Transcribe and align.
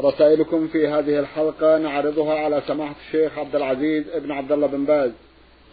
رسائلكم 0.00 0.68
في 0.68 0.88
هذه 0.88 1.18
الحلقة 1.18 1.78
نعرضها 1.78 2.34
على 2.34 2.62
سماحة 2.66 2.94
الشيخ 3.06 3.38
عبد 3.38 3.56
العزيز 3.56 4.08
ابن 4.08 4.32
عبد 4.32 4.52
الله 4.52 4.66
بن 4.66 4.84
باز 4.84 5.10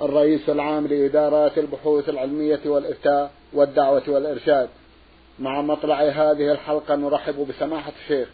الرئيس 0.01 0.49
العام 0.49 0.87
لإدارات 0.87 1.57
البحوث 1.57 2.09
العلمية 2.09 2.59
والإفتاء 2.65 3.31
والدعوة 3.53 4.03
والإرشاد. 4.07 4.69
مع 5.39 5.61
مطلع 5.61 6.01
هذه 6.01 6.51
الحلقة 6.51 6.95
نرحب 6.95 7.47
بسماحة 7.47 7.91
الشيخ 8.03 8.27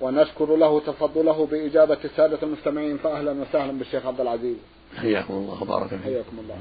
ونشكر 0.00 0.56
له 0.56 0.80
تفضله 0.80 1.46
بإجابة 1.46 1.98
السادة 2.04 2.38
المستمعين 2.42 2.96
فأهلا 2.96 3.32
وسهلا 3.32 3.72
بالشيخ 3.72 4.06
عبد 4.06 4.20
العزيز. 4.20 4.56
حياكم 4.96 5.34
الله 5.34 5.62
وبارك 5.62 5.88
فيكم 5.88 6.02
حياكم 6.02 6.38
الله. 6.38 6.56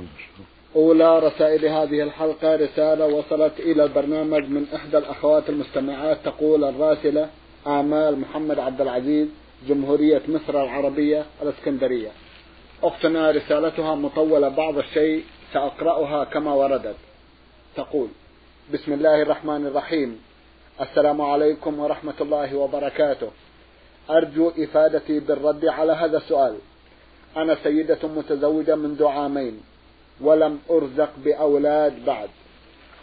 أولى 0.75 1.19
رسائل 1.19 1.65
هذه 1.65 2.03
الحلقة 2.03 2.55
رسالة 2.55 3.05
وصلت 3.05 3.59
إلى 3.59 3.83
البرنامج 3.83 4.49
من 4.49 4.65
إحدى 4.75 4.97
الأخوات 4.97 5.49
المستمعات 5.49 6.17
تقول 6.25 6.63
الراسلة 6.63 7.29
آمال 7.67 8.19
محمد 8.19 8.59
عبد 8.59 8.81
العزيز 8.81 9.27
جمهورية 9.67 10.21
مصر 10.27 10.63
العربية 10.63 11.25
الإسكندرية. 11.41 12.09
أختنا 12.83 13.31
رسالتها 13.31 13.95
مطولة 13.95 14.49
بعض 14.49 14.77
الشيء 14.77 15.23
سأقرأها 15.53 16.23
كما 16.23 16.53
وردت. 16.53 16.95
تقول 17.75 18.07
بسم 18.73 18.93
الله 18.93 19.21
الرحمن 19.21 19.65
الرحيم. 19.67 20.19
السلام 20.81 21.21
عليكم 21.21 21.79
ورحمة 21.79 22.13
الله 22.21 22.55
وبركاته. 22.55 23.31
أرجو 24.09 24.51
إفادتي 24.57 25.19
بالرد 25.19 25.65
على 25.65 25.93
هذا 25.93 26.17
السؤال. 26.17 26.55
أنا 27.37 27.57
سيدة 27.63 27.99
متزوجة 28.15 28.75
منذ 28.75 29.05
عامين 29.05 29.61
ولم 30.21 30.59
أرزق 30.69 31.09
بأولاد 31.17 32.05
بعد. 32.05 32.29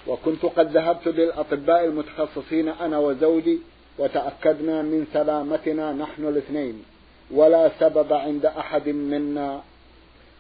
وكنت 0.06 0.44
قد 0.44 0.76
ذهبت 0.76 1.08
للأطباء 1.08 1.84
المتخصصين 1.84 2.68
أنا 2.68 2.98
وزوجي 2.98 3.58
وتأكدنا 4.00 4.82
من 4.82 5.06
سلامتنا 5.12 5.92
نحن 5.92 6.24
الاثنين 6.28 6.82
ولا 7.30 7.70
سبب 7.80 8.12
عند 8.12 8.46
أحد 8.46 8.88
منا. 8.88 9.60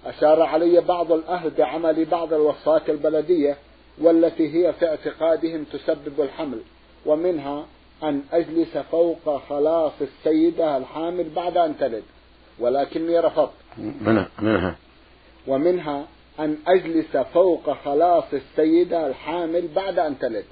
أشار 0.06 0.42
علي 0.42 0.80
بعض 0.80 1.12
الأهل 1.12 1.50
بعمل 1.50 2.04
بعض 2.04 2.32
الوصفات 2.32 2.90
البلدية 2.90 3.56
والتي 3.98 4.54
هي 4.54 4.72
في 4.72 4.88
اعتقادهم 4.88 5.64
تسبب 5.64 6.20
الحمل 6.20 6.60
ومنها 7.06 7.66
أن 8.02 8.22
أجلس 8.32 8.78
فوق 8.78 9.42
خلاص 9.48 9.92
السيدة 10.00 10.76
الحامل 10.76 11.28
بعد 11.36 11.56
أن 11.56 11.78
تلد 11.78 12.02
ولكني 12.58 13.18
رفضت. 13.18 13.52
منها. 14.40 14.76
ومنها 15.46 16.06
أن 16.40 16.56
أجلس 16.66 17.16
فوق 17.16 17.70
خلاص 17.84 18.24
السيدة 18.32 19.06
الحامل 19.06 19.68
بعد 19.76 19.98
أن 19.98 20.18
تلد. 20.18 20.44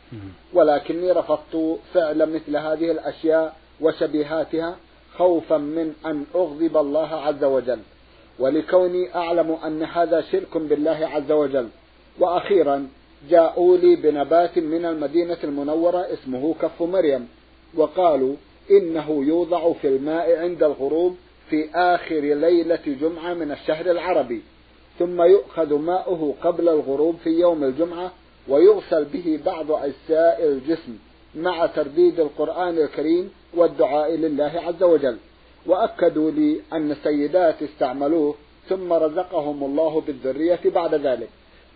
ولكني 0.52 1.12
رفضت 1.12 1.78
فعل 1.94 2.34
مثل 2.34 2.56
هذه 2.56 2.90
الأشياء 2.90 3.56
وشبيهاتها 3.80 4.76
خوفا 5.16 5.56
من 5.56 5.94
أن 6.06 6.24
أغضب 6.34 6.76
الله 6.76 7.14
عز 7.14 7.44
وجل. 7.44 7.78
ولكوني 8.38 9.14
أعلم 9.14 9.52
أن 9.52 9.82
هذا 9.82 10.20
شرك 10.20 10.56
بالله 10.56 11.08
عز 11.12 11.32
وجل. 11.32 11.68
وأخيرا 12.18 12.88
جاءوا 13.30 13.76
لي 13.76 13.96
بنبات 13.96 14.58
من 14.58 14.84
المدينة 14.84 15.38
المنورة 15.44 16.06
اسمه 16.12 16.54
كف 16.62 16.82
مريم. 16.82 17.28
وقالوا 17.74 18.34
إنه 18.70 19.24
يوضع 19.24 19.72
في 19.72 19.88
الماء 19.88 20.38
عند 20.38 20.62
الغروب 20.62 21.16
في 21.50 21.70
آخر 21.74 22.20
ليلة 22.20 22.96
جمعة 23.00 23.34
من 23.34 23.52
الشهر 23.52 23.90
العربي. 23.90 24.42
ثم 24.98 25.22
يؤخذ 25.22 25.74
ماؤه 25.74 26.34
قبل 26.42 26.68
الغروب 26.68 27.16
في 27.24 27.30
يوم 27.30 27.64
الجمعة 27.64 28.12
ويغسل 28.48 29.04
به 29.04 29.40
بعض 29.46 29.72
أجزاء 29.72 30.44
الجسم 30.44 30.98
مع 31.34 31.66
ترديد 31.66 32.20
القرآن 32.20 32.78
الكريم 32.78 33.32
والدعاء 33.54 34.14
لله 34.14 34.52
عز 34.66 34.82
وجل. 34.82 35.16
وأكدوا 35.66 36.30
لي 36.30 36.60
أن 36.72 36.90
السيدات 36.90 37.62
استعملوه 37.62 38.34
ثم 38.68 38.92
رزقهم 38.92 39.64
الله 39.64 40.00
بالذرية 40.00 40.60
بعد 40.64 40.94
ذلك. 40.94 41.28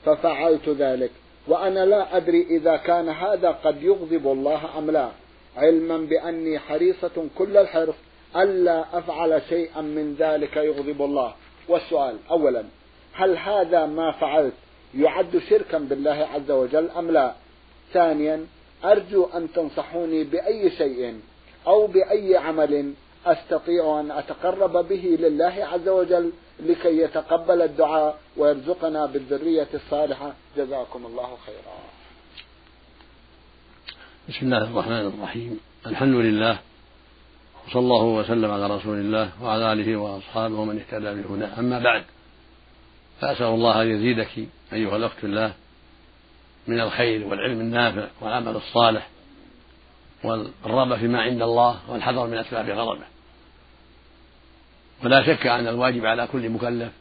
ففعلت 0.05 0.69
ذلك 0.69 1.11
وأنا 1.49 1.87
لا 1.87 2.17
أدري 2.17 2.43
إذا 2.43 2.77
كان 2.77 3.09
هذا 3.09 3.51
قد 3.51 3.83
يغضب 3.83 4.27
الله 4.27 4.79
أم 4.79 4.91
لا. 4.91 5.09
علما 5.57 5.97
بأني 5.97 6.59
حريصة 6.59 7.27
كل 7.39 7.57
الحرص 7.57 7.95
ألا 8.37 8.99
أفعل 8.99 9.43
شيئا 9.49 9.81
من 9.81 10.17
ذلك 10.19 10.57
يغضب 10.57 11.03
الله. 11.03 11.35
والسؤال 11.69 12.17
أولا 12.31 12.65
هل 13.13 13.37
هذا 13.37 13.87
ما 13.87 14.13
فعلت 14.13 14.53
يعد 14.95 15.43
شركا 15.51 15.79
بالله 15.79 16.29
عز 16.35 16.51
وجل 16.51 16.91
أم 16.91 17.11
لا؟ 17.11 17.35
ثانيا 17.93 18.47
أرجو 18.85 19.25
أن 19.25 19.53
تنصحوني 19.53 20.25
بأي 20.25 20.71
شيء 20.71 21.21
أو 21.67 21.87
بأي 21.87 22.37
عمل 22.37 22.95
أستطيع 23.27 24.01
أن 24.01 24.11
أتقرب 24.11 24.89
به 24.89 25.19
لله 25.21 25.69
عز 25.73 25.89
وجل 25.89 26.33
لكي 26.61 26.99
يتقبل 26.99 27.63
الدعاء 27.63 28.19
ويرزقنا 28.37 29.07
بالذرية 29.07 29.69
الصالحة. 29.75 30.33
جزاكم 30.57 31.07
الله 31.07 31.37
خيرا. 31.47 31.79
بسم 34.29 34.47
الله 34.47 34.71
الرحمن 34.71 35.07
الرحيم. 35.07 35.61
الحمد 35.87 36.15
لله 36.15 36.59
وصلى 37.67 37.81
الله 37.81 38.05
وسلم 38.05 38.51
على 38.51 38.67
رسول 38.67 38.99
الله 38.99 39.31
وعلى 39.43 39.73
آله 39.73 39.97
وأصحابه 39.97 40.55
ومن 40.55 40.79
اهتدى 40.79 41.23
بهداه. 41.23 41.59
أما 41.59 41.79
بعد 41.79 42.05
فأسأل 43.23 43.47
الله 43.47 43.83
أن 43.83 43.91
يزيدك 43.91 44.31
أيها 44.73 44.97
الأخت 44.97 45.25
الله 45.25 45.53
من 46.67 46.81
الخير 46.81 47.27
والعلم 47.27 47.61
النافع 47.61 48.07
والعمل 48.21 48.57
الصالح 48.57 49.09
والرغبة 50.25 50.97
فيما 50.97 51.23
عند 51.23 51.43
الله 51.43 51.81
والحذر 51.89 52.27
من 52.27 52.39
أسباب 52.39 52.71
غضبه. 52.71 53.05
ولا 55.05 55.27
شك 55.27 55.47
أن 55.47 55.69
الواجب 55.69 56.07
على 56.07 56.27
كل 56.27 56.49
مكلف 56.49 56.93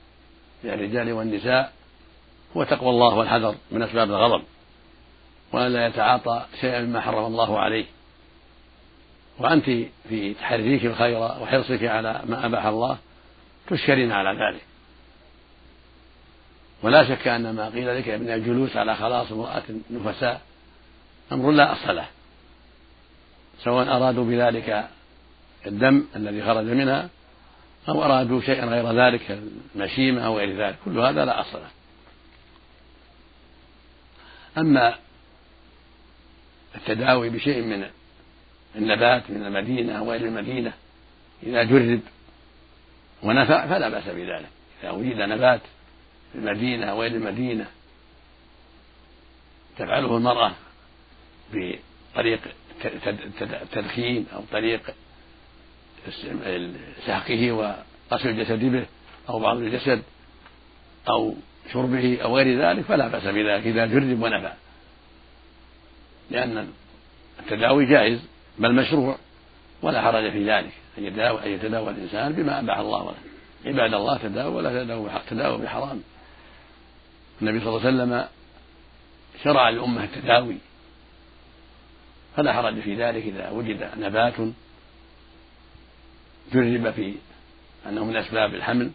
من 0.64 0.70
الرجال 0.70 1.12
والنساء 1.12 1.74
هو 2.58 2.64
تقوى 2.64 2.90
الله 2.90 3.16
والحذر 3.16 3.56
من 3.72 3.82
أسباب 3.82 4.10
الغضب 4.10 4.44
وأن 5.54 5.74
لا 5.74 5.88
يتعاطى 5.88 6.46
شيئا 6.62 6.82
مما 6.82 7.02
حرم 7.02 7.26
الله 7.26 7.60
عليه. 7.60 7.86
وأنت 9.40 9.66
في 10.10 10.34
تحريك 10.34 10.86
الخير 10.86 11.18
وحرصك 11.18 11.84
على 11.84 12.22
ما 12.26 12.46
أباح 12.46 12.66
الله 12.66 12.98
تشكرين 13.68 14.12
على 14.12 14.30
ذلك. 14.30 14.71
ولا 16.84 17.10
شك 17.10 17.28
أن 17.28 17.56
ما 17.56 17.70
قيل 17.70 17.98
لك 17.98 18.10
من 18.10 18.30
الجلوس 18.30 18.78
على 18.78 18.96
خلاص 18.96 19.32
امرأة 19.32 19.64
نفساء 19.92 20.42
أمر 21.32 21.52
لا 21.52 21.72
أصل 21.72 21.96
له 21.96 22.08
سواء 23.64 23.88
أرادوا 23.98 24.26
بذلك 24.26 24.90
الدم 25.68 26.06
الذي 26.16 26.44
خرج 26.44 26.66
منها 26.66 27.10
أو 27.90 28.04
أرادوا 28.04 28.42
شيئا 28.42 28.66
غير 28.66 28.92
ذلك 28.92 29.40
المشيمة 29.76 30.26
أو 30.26 30.38
غير 30.38 30.58
ذلك 30.58 30.76
كل 30.86 31.00
هذا 31.00 31.26
لا 31.26 31.42
أصل 31.42 31.60
له. 31.60 31.70
أما 34.58 34.96
التداوي 36.76 37.30
بشيء 37.30 37.62
من 37.62 37.86
النبات 38.76 39.30
من 39.30 39.46
المدينة 39.46 40.00
أو 40.00 40.12
غير 40.12 40.22
المدينة 40.22 40.74
إذا 41.44 41.64
جرب 41.64 42.00
ونفع 43.24 43.68
فلا 43.68 43.90
بأس 43.90 44.08
بذلك 44.08 44.50
إذا 44.84 44.92
وجد 44.92 45.22
نبات 45.22 45.62
المدينة 46.36 46.86
أو 46.86 47.02
غير 47.02 47.12
المدينة؟ 47.12 47.66
تفعله 49.78 50.18
المرأة 50.18 50.52
بطريق 51.54 52.40
التدخين 53.62 54.26
أو 54.34 54.42
طريق 54.52 54.82
سحقه 57.06 57.52
وغسل 57.52 58.30
الجسد 58.30 58.66
به 58.66 58.86
أو 59.30 59.40
بعض 59.40 59.58
الجسد 59.58 60.04
أو 61.10 61.36
شربه 61.74 62.22
أو 62.24 62.38
غير 62.38 62.62
ذلك 62.62 62.86
فلا 62.86 63.08
بأس 63.08 63.24
بذلك 63.24 63.68
إذا 63.68 63.86
جرب 63.86 64.22
ونفع 64.22 64.54
لأن 66.32 66.68
التداوي 67.40 67.86
جائز 67.86 68.20
بل 68.60 68.76
مشروع 68.76 69.18
ولا 69.82 70.02
حرج 70.02 70.32
في 70.32 70.52
ذلك. 70.52 70.72
أن 70.98 71.04
يتداوى, 71.04 71.46
أن 71.46 71.52
يتداوى 71.52 71.90
الإنسان 71.90 72.34
بما 72.34 72.60
أباح 72.60 72.78
الله 72.78 73.04
له. 73.04 73.16
عباد 73.66 73.94
الله 73.94 74.18
تداوى 74.18 74.56
ولا 74.56 75.22
تداوى 75.30 75.62
بحرام. 75.62 76.02
النبي 77.42 77.60
صلى 77.60 77.70
الله 77.70 77.88
عليه 77.88 77.98
وسلم 77.98 78.28
شرع 79.44 79.70
للأمة 79.70 80.04
التداوي 80.04 80.58
فلا 82.36 82.54
حرج 82.54 82.80
في 82.80 82.96
ذلك 82.96 83.24
إذا 83.24 83.50
وجد 83.50 83.90
نبات 83.98 84.34
جرب 86.54 86.92
في 86.92 87.16
أنه 87.86 88.06
من 88.06 88.16
أسباب 88.16 88.56
الحمل 88.56 88.92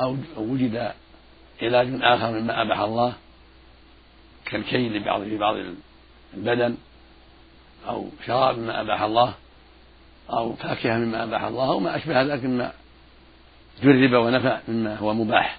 أو 0.00 0.16
وجد 0.36 0.92
علاج 1.62 1.88
آخر 2.02 2.40
مما 2.40 2.62
أباح 2.62 2.78
الله 2.78 3.14
كالكي 4.46 4.88
لبعض 4.88 5.22
في 5.22 5.38
بعض 5.38 5.56
البدن 6.34 6.76
أو 7.88 8.08
شراب 8.26 8.58
مما 8.58 8.80
أباح 8.80 9.02
الله 9.02 9.34
أو 10.30 10.52
فاكهة 10.52 10.98
مما 10.98 11.24
أباح 11.24 11.42
الله 11.42 11.68
أو 11.68 11.80
ما 11.80 11.96
أشبه 11.96 12.22
ذلك 12.22 12.44
مما 12.44 12.72
جرب 13.82 14.12
ونفع 14.12 14.60
مما 14.68 14.96
هو 14.96 15.14
مباح. 15.14 15.58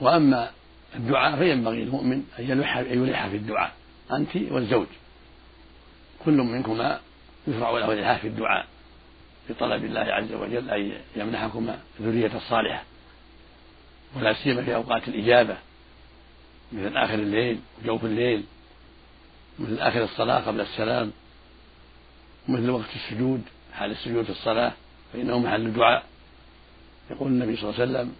وأما 0.00 0.50
الدعاء 0.94 1.36
فينبغي 1.38 1.84
للمؤمن 1.84 2.24
أن 2.38 2.50
يلح 2.50 2.76
أن 2.76 3.08
يلح 3.08 3.26
في 3.26 3.36
الدعاء 3.36 3.72
أنت 4.12 4.36
والزوج. 4.36 4.86
كل 6.24 6.32
منكما 6.32 7.00
يشرع 7.48 7.70
له 7.70 7.92
الإلحاح 7.92 8.20
في 8.20 8.28
الدعاء 8.28 8.66
في 9.48 9.54
طلب 9.54 9.84
الله 9.84 10.00
عز 10.00 10.32
وجل 10.32 10.70
أن 10.70 10.92
يمنحكما 11.16 11.78
الذرية 12.00 12.36
الصالحة 12.36 12.82
ولا 14.16 14.32
سيما 14.32 14.62
في 14.62 14.74
أوقات 14.74 15.08
الإجابة 15.08 15.56
مثل 16.72 16.96
آخر 16.96 17.14
الليل 17.14 17.60
وجوف 17.82 18.04
الليل 18.04 18.44
مثل 19.58 19.78
آخر 19.78 20.04
الصلاة 20.04 20.38
قبل 20.40 20.60
السلام 20.60 21.12
مثل 22.48 22.70
وقت 22.70 22.96
السجود 22.96 23.42
حال 23.72 23.90
السجود 23.90 24.24
في 24.24 24.30
الصلاة 24.30 24.72
فإنه 25.12 25.38
محل 25.38 25.66
الدعاء 25.66 26.04
يقول 27.10 27.28
النبي 27.28 27.56
صلى 27.56 27.70
الله 27.70 27.80
عليه 27.80 27.90
وسلم 27.90 28.14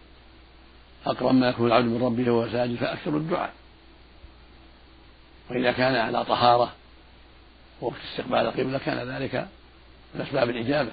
أقرب 1.06 1.34
ما 1.34 1.48
يكون 1.48 1.66
العبد 1.66 1.84
من 1.84 2.02
ربه 2.02 2.30
وهو 2.30 2.48
ساجد 2.48 2.76
فأكثر 2.76 3.16
الدعاء. 3.16 3.52
وإذا 5.50 5.72
كان 5.72 5.94
على 5.94 6.24
طهارة 6.24 6.72
وقت 7.80 8.00
استقبال 8.10 8.38
القبلة 8.38 8.78
كان 8.78 9.08
ذلك 9.08 9.48
من 10.14 10.20
أسباب 10.20 10.50
الإجابة. 10.50 10.92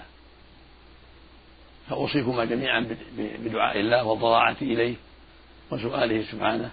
فأوصيكما 1.89 2.45
جميعا 2.45 2.95
بدعاء 3.17 3.79
الله 3.79 4.03
والضراعة 4.03 4.57
إليه 4.61 4.95
وسؤاله 5.71 6.25
سبحانه 6.31 6.71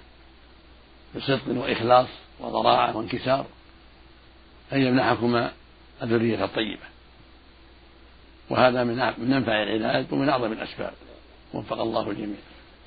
بصدق 1.16 1.42
وإخلاص 1.48 2.08
وضراعة 2.40 2.96
وانكسار. 2.96 3.46
أن 4.72 4.80
يمنحكما 4.80 5.52
الذرية 6.02 6.44
الطيبة. 6.44 6.82
وهذا 8.50 8.84
من 9.18 9.32
أنفع 9.32 9.62
العلاج 9.62 10.12
ومن 10.12 10.28
أعظم 10.28 10.52
الأسباب. 10.52 10.92
وفق 11.54 11.80
الله 11.80 12.10
الجميع. 12.10 12.36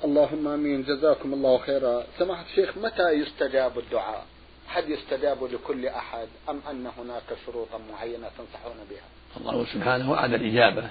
اللهم 0.04 0.48
آمين. 0.48 0.82
جزاكم 0.82 1.34
الله 1.34 1.58
خيرا. 1.58 2.02
سماحة 2.18 2.44
الشيخ 2.50 2.78
متى 2.78 3.10
يستجاب 3.10 3.78
الدعاء؟ 3.78 4.26
هل 4.68 4.92
يستجاب 4.92 5.44
لكل 5.44 5.86
أحد 5.86 6.28
أم 6.48 6.60
أن 6.70 6.86
هناك 6.98 7.38
شروطا 7.46 7.78
معينة 7.92 8.28
تنصحون 8.38 8.76
بها؟ 8.90 9.08
الله 9.40 9.66
سبحانه 9.74 10.10
وعد 10.10 10.32
الإجابة 10.34 10.90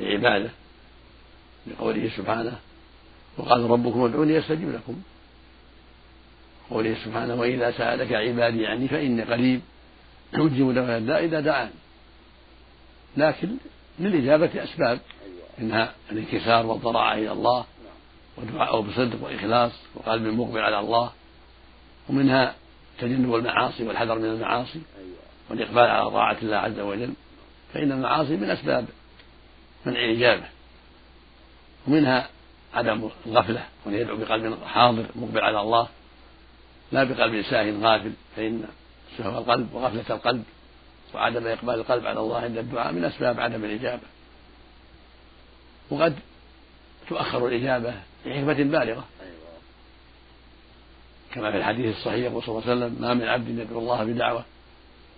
لعباده 0.00 0.50
لقوله 1.66 2.10
سبحانه 2.16 2.58
وقال 3.38 3.70
ربكم 3.70 4.04
ادعوني 4.04 4.38
استجب 4.38 4.72
لكم. 4.74 5.02
قوله 6.70 6.96
سبحانه 7.04 7.34
وإذا 7.34 7.70
سألك 7.70 8.12
عبادي 8.12 8.66
عني 8.66 8.88
فإني 8.88 9.22
قريب 9.22 9.60
أجيب 10.34 10.74
دعوه 10.74 10.96
الداء 10.96 11.24
إذا 11.24 11.40
دعان. 11.40 11.70
لكن 13.16 13.48
للإجابة 13.98 14.64
أسباب 14.64 15.00
منها 15.58 15.94
الانكسار 16.12 16.66
والضراعة 16.66 17.14
إلى 17.14 17.32
الله 17.32 17.64
ودعاءه 18.42 18.80
بصدق 18.80 19.24
وإخلاص 19.24 19.72
وقلب 19.94 20.22
مقبل 20.22 20.60
على 20.60 20.80
الله 20.80 21.12
ومنها 22.08 22.54
تجنب 22.98 23.34
المعاصي 23.34 23.84
والحذر 23.84 24.18
من 24.18 24.24
المعاصي 24.24 24.80
والإقبال 25.50 25.90
على 25.90 26.10
طاعة 26.10 26.36
الله 26.42 26.56
عز 26.56 26.80
وجل 26.80 27.12
فإن 27.74 27.92
المعاصي 27.92 28.36
من 28.36 28.50
أسباب 28.50 28.86
منع 29.86 30.04
الإجابة 30.04 30.44
ومنها 31.86 32.28
عدم 32.74 33.10
الغفلة 33.26 33.64
وأن 33.84 33.94
يدعو 33.94 34.16
بقلب 34.16 34.58
حاضر 34.64 35.06
مقبل 35.14 35.40
على 35.40 35.60
الله 35.60 35.88
لا 36.92 37.04
بقلب 37.04 37.42
ساه 37.42 37.70
غافل 37.70 38.12
فإن 38.36 38.64
سهو 39.18 39.38
القلب 39.38 39.74
وغفلة 39.74 40.16
القلب 40.16 40.44
وعدم 41.14 41.46
إقبال 41.46 41.74
القلب 41.74 42.06
على 42.06 42.20
الله 42.20 42.38
عند 42.38 42.58
الدعاء 42.58 42.92
من 42.92 43.04
أسباب 43.04 43.40
عدم 43.40 43.64
الإجابة. 43.64 44.02
وقد 45.90 46.14
تؤخر 47.08 47.48
الإجابة 47.48 47.94
لحكمة 48.26 48.52
بالغة. 48.52 49.04
كما 51.34 51.50
في 51.50 51.56
الحديث 51.56 51.96
الصحيح 51.96 52.24
يقول 52.24 52.42
صلى 52.42 52.58
الله 52.58 52.70
عليه 52.70 52.86
وسلم 52.86 53.02
ما 53.02 53.14
من 53.14 53.28
عبد 53.28 53.58
يدعو 53.58 53.78
الله 53.78 54.04
بدعوة 54.04 54.44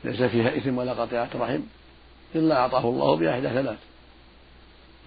ليس 0.05 0.23
فيها 0.23 0.57
إثم 0.57 0.79
ولا 0.79 0.93
قطيعة 0.93 1.29
رحم 1.35 1.61
إلا 2.35 2.57
أعطاه 2.57 2.85
الله 2.85 3.17
بإحدى 3.17 3.49
ثلاث. 3.49 3.79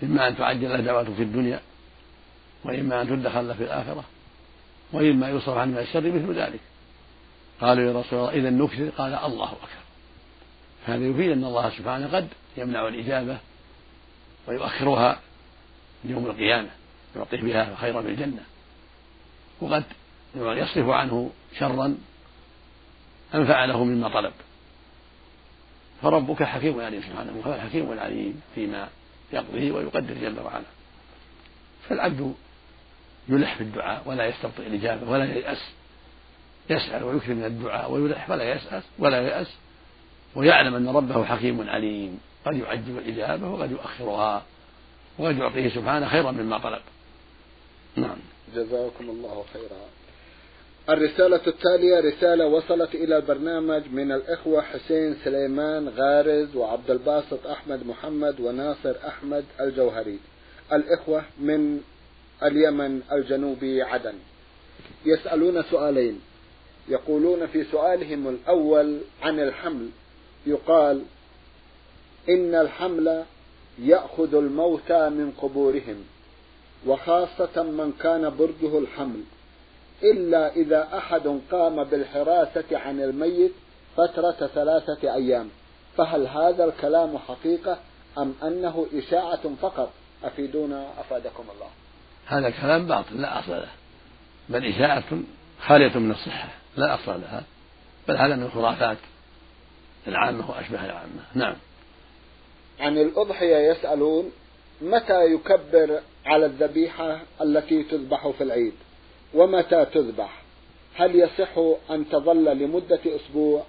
إما 0.04 0.28
أن 0.28 0.38
تعجل 0.38 0.70
له 0.70 0.78
دعوته 0.78 1.14
في 1.16 1.24
الدنيا 1.24 1.60
وإما 2.64 3.02
أن 3.02 3.08
تدخل 3.08 3.48
له 3.48 3.54
في 3.54 3.64
الآخرة 3.64 4.04
وإما 4.94 5.30
يصرف 5.30 5.58
عنه 5.58 5.72
من 5.72 5.78
الشر 5.78 6.12
مثل 6.12 6.40
ذلك. 6.40 6.60
قالوا 7.62 7.84
يا 7.84 8.00
رسول 8.00 8.20
الله 8.20 8.32
إذا 8.32 8.50
نكثر. 8.50 8.90
قال 8.90 9.14
الله 9.14 9.46
أكبر. 9.46 9.86
هذا 10.86 11.06
يفيد 11.06 11.32
أن 11.32 11.44
الله 11.44 11.70
سبحانه 11.70 12.16
قد 12.16 12.28
يمنع 12.58 12.88
الإجابة 12.88 13.38
ويؤخرها 14.48 15.20
يوم 16.06 16.26
القيامة. 16.26 16.70
يعطيه 17.16 17.42
بها 17.42 17.76
خيرا 17.76 18.02
في 18.02 18.08
الجنة 18.08 18.44
وقد 19.62 19.84
يصرف 20.36 20.90
عنه 20.90 21.32
شرا 21.60 21.98
أنفع 23.36 23.66
له 23.66 23.84
مما 23.84 24.10
طلب. 24.10 24.34
فربك 26.02 26.44
حكيم 26.44 26.82
عليم 26.82 27.02
سبحانه 27.02 27.34
وهو 27.38 27.54
الحكيم 27.54 27.92
العليم 27.92 28.42
فيما 28.56 28.90
يقضيه 29.34 29.72
ويقدر 29.72 30.14
جل 30.14 30.40
وعلا. 30.40 30.66
فالعبد 31.90 32.34
يلح 33.30 33.56
في 33.56 33.62
الدعاء 33.62 34.04
ولا 34.06 34.26
يستبطئ 34.26 34.68
الإجابة 34.68 35.12
ولا 35.12 35.26
ييأس. 35.26 35.72
يسأل 36.70 37.04
ويكثر 37.04 37.34
من 37.34 37.46
الدعاء 37.46 37.92
ويلح 37.92 38.30
ولا 38.30 38.54
يسأل 38.54 38.84
ولا 39.00 39.22
ييأس. 39.22 39.56
ويعلم 40.36 40.76
أن 40.76 40.90
ربه 40.90 41.26
حكيم 41.26 41.70
عليم. 41.70 42.20
قد 42.46 42.58
يعجل 42.58 42.98
الإجابة 42.98 43.50
وقد 43.50 43.72
يؤخرها 43.72 44.44
وقد 45.18 45.38
يعطيه 45.38 45.70
سبحانه 45.70 46.08
خيرا 46.08 46.32
مما 46.32 46.58
طلب. 46.58 46.82
نعم. 47.96 48.18
جزاكم 48.56 49.10
الله 49.10 49.46
خيرا. 49.54 49.90
الرسالة 50.90 51.42
التالية 51.48 52.00
رسالة 52.00 52.48
وصلت 52.48 52.96
إلى 52.96 53.18
البرنامج 53.18 53.84
من 53.92 54.12
الإخوة 54.12 54.62
حسين 54.62 55.16
سليمان 55.24 55.90
غارز 55.90 56.56
وعبد 56.56 56.92
الباسط 56.92 57.48
أحمد 57.48 57.88
محمد 57.88 58.40
وناصر 58.40 58.96
أحمد 59.08 59.46
الجوهري. 59.62 60.20
الإخوة 60.74 61.24
من 61.40 61.82
اليمن 62.44 63.02
الجنوبي 63.12 63.82
عدن. 63.82 64.16
يسألون 65.06 65.64
سؤالين. 65.64 66.22
يقولون 66.90 67.48
في 67.48 67.64
سؤالهم 67.64 68.28
الأول 68.28 69.00
عن 69.22 69.40
الحمل. 69.40 69.90
يقال 70.48 71.02
إن 72.30 72.56
الحمل 72.56 73.24
يأخذ 73.80 74.36
الموتى 74.36 75.10
من 75.10 75.32
قبورهم. 75.42 76.06
وخاصة 76.86 77.64
من 77.64 77.94
كان 78.02 78.38
برجه 78.38 78.80
الحمل. 78.80 79.22
إلا 80.04 80.56
إذا 80.56 80.98
أحد 80.98 81.40
قام 81.52 81.84
بالحراسة 81.84 82.64
عن 82.72 83.02
الميت 83.02 83.52
فترة 83.98 84.50
ثلاثة 84.56 85.14
أيام. 85.14 85.50
فهل 85.98 86.28
هذا 86.28 86.66
الكلام 86.66 87.18
حقيقة 87.18 87.78
أم 88.18 88.34
أنه 88.44 88.88
إشاعة 88.94 89.56
فقط؟ 89.62 89.92
أفيدونا 90.24 90.88
أفادكم 91.00 91.44
الله. 91.56 91.70
هذا 92.26 92.48
الكلام 92.48 92.88
باطل 92.88 93.22
لا 93.22 93.40
أصل 93.40 93.52
له. 93.52 93.72
بل 94.50 94.66
إشاعة 94.66 95.20
خالية 95.62 95.98
من 95.98 96.12
الصحة 96.12 96.50
لا 96.78 96.96
أصل 96.96 97.22
لها. 97.22 97.44
بل 98.08 98.18
هذا 98.18 98.36
من 98.36 98.44
الخرافات 98.44 98.98
العامة 100.08 100.52
وأشبه 100.52 100.86
العامة. 100.86 101.22
نعم. 101.34 101.56
عن 102.80 102.98
الأضحية 102.98 103.72
يسألون 103.72 104.32
متى 104.82 105.26
يكبر 105.34 106.00
على 106.26 106.46
الذبيحة 106.46 107.22
التي 107.42 107.84
تذبح 107.84 108.28
في 108.28 108.44
العيد. 108.44 108.74
ومتى 109.34 109.86
تذبح؟ 109.86 110.42
هل 110.96 111.16
يصح 111.16 111.58
أن 111.90 112.10
تظل 112.10 112.58
لمدة 112.58 113.00
أسبوع 113.06 113.64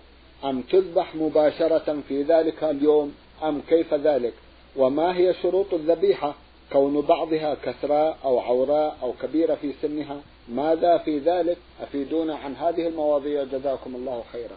أم 0.45 0.63
تذبح 0.63 1.15
مباشرة 1.15 2.01
في 2.09 2.23
ذلك 2.23 2.65
اليوم 2.65 3.15
أم 3.43 3.61
كيف 3.69 3.95
ذلك؟ 3.95 4.35
وما 4.77 5.17
هي 5.17 5.35
شروط 5.43 5.75
الذبيحة؟ 5.75 6.35
كون 6.73 7.01
بعضها 7.01 7.55
كسراء 7.55 8.19
أو 8.25 8.39
عوراء 8.41 8.99
أو 9.03 9.13
كبيرة 9.23 9.55
في 9.55 9.73
سنها؟ 9.83 10.21
ماذا 10.49 10.99
في 10.99 11.19
ذلك؟ 11.19 11.57
أفيدونا 11.83 12.37
عن 12.37 12.55
هذه 12.55 12.89
المواضيع. 12.89 13.45
جزاكم 13.45 13.95
الله 13.95 14.25
خيرا. 14.33 14.57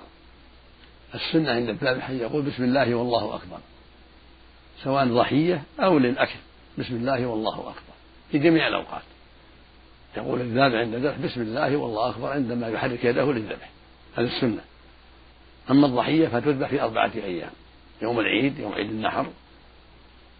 السنة 1.15 1.51
عند 1.51 1.70
الذبح 1.70 2.10
يقول 2.10 2.41
بسم 2.41 2.63
الله 2.63 2.96
والله 2.96 3.36
أكبر. 3.36 3.58
سواء 4.84 5.06
ضحية 5.06 5.63
أو 5.79 5.98
للأكل. 5.98 6.39
بسم 6.77 6.96
الله 6.96 7.25
والله 7.25 7.60
أكبر. 7.60 7.88
في 8.31 8.39
جميع 8.39 8.67
الأوقات. 8.67 9.01
يقول 10.17 10.41
الذابح 10.41 10.75
عند 10.75 10.93
الذبح 10.93 11.17
بسم 11.17 11.41
الله 11.41 11.77
والله 11.77 12.09
أكبر 12.09 12.27
عندما 12.27 12.67
يحرك 12.67 13.05
يده 13.05 13.33
للذبح. 13.33 13.69
هذا 14.17 14.27
السنة. 14.27 14.62
أما 15.71 15.88
الضحية 15.88 16.27
فتذبح 16.27 16.69
في 16.69 16.81
أربعة 16.81 17.12
أيام. 17.15 17.51
يوم 18.01 18.19
العيد 18.19 18.59
يوم 18.59 18.74
عيد 18.74 18.89
النحر 18.89 19.25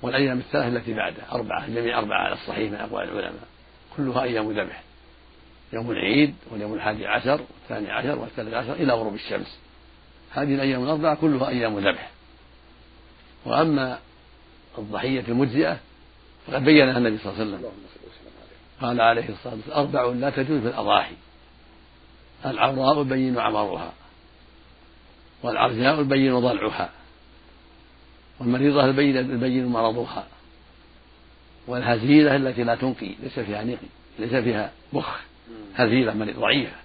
والأيام 0.02 0.38
الثلاث 0.38 0.74
التي 0.74 0.94
بعده 0.94 1.32
أربعة. 1.32 1.66
الجميع 1.66 2.00
أربعة 2.00 2.18
على 2.18 2.34
الصحيح 2.34 2.72
من 2.72 2.78
أقوال 2.78 3.10
العلماء. 3.10 3.48
كلها 3.98 4.24
أيام 4.24 4.52
ذبح. 4.52 4.84
يوم 5.74 5.92
العيد 5.92 6.36
واليوم 6.52 6.74
الحادي 6.74 7.08
عشر 7.08 7.42
والثاني 7.42 7.92
عشر 7.92 8.20
والثالث 8.20 8.54
عشر 8.54 8.74
إلى 8.74 8.94
غروب 8.94 9.14
الشمس. 9.14 9.60
هذه 10.32 10.56
الأيام 10.56 10.84
الأربعة 10.84 11.16
كلها 11.16 11.50
أيام 11.50 11.80
ذبح. 11.80 12.12
وأما 13.46 14.00
الضحية 14.78 15.24
المجزئة 15.28 15.80
فقد 16.48 16.64
بينها 16.64 16.98
النبي 16.98 17.18
صلى 17.18 17.34
الله 17.34 17.42
عليه 17.42 17.56
وسلم. 17.56 17.72
قال 18.82 19.02
عليه 19.02 19.30
الصلاة 19.30 19.54
والسلام 19.56 19.80
أربع 19.80 20.06
لا 20.06 20.30
تجوز 20.30 20.62
في 20.62 20.68
الأضاحي. 20.68 21.16
العوراء 22.46 23.02
البين 23.02 23.40
عمرها 23.40 23.94
والعرجاء 25.44 26.00
البين 26.00 26.40
ضلعها 26.40 26.90
والمريضة 28.40 28.86
البين 28.86 29.18
البين 29.18 29.66
مرضها 29.66 30.28
والهزيلة 31.68 32.36
التي 32.36 32.64
لا 32.64 32.76
تنقي 32.76 33.16
ليس 33.24 33.40
فيها 33.40 33.64
نقي 33.64 33.88
ليس 34.20 34.36
فيها 34.36 34.72
مخ 34.94 35.20
هزيلة 35.76 36.14
مريض 36.14 36.40
ضعيفة. 36.40 36.76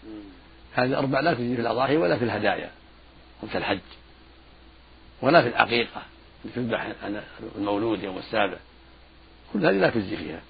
هذه 0.73 0.99
أربع 0.99 1.21
لا 1.21 1.35
تجي 1.35 1.55
في 1.55 1.61
الأضاحي 1.61 1.97
ولا 1.97 2.19
في 2.19 2.25
الهدايا 2.25 2.71
وفي 3.43 3.59
الحج 3.59 3.79
ولا 5.23 5.43
في 5.43 5.49
العقيقة 5.49 6.03
تذبح 6.55 6.93
المولود 7.57 8.03
يوم 8.03 8.19
السابع. 8.19 8.57
كل 9.55 9.67
هذه 9.67 9.77
لا 9.77 9.91
تجزي 9.91 10.17
فيها. 10.17 10.41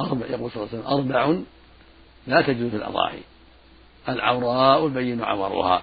أربع 0.00 0.26
يقول 0.26 0.50
صلى 0.50 0.62
الله 0.62 0.68
عليه 0.72 0.84
وسلم 0.84 0.98
أربع 0.98 1.40
لا 2.26 2.42
تجوز 2.42 2.70
في 2.70 2.76
الأضاحي. 2.76 3.20
العوراء 4.08 4.86
البين 4.86 5.22
عورها. 5.22 5.82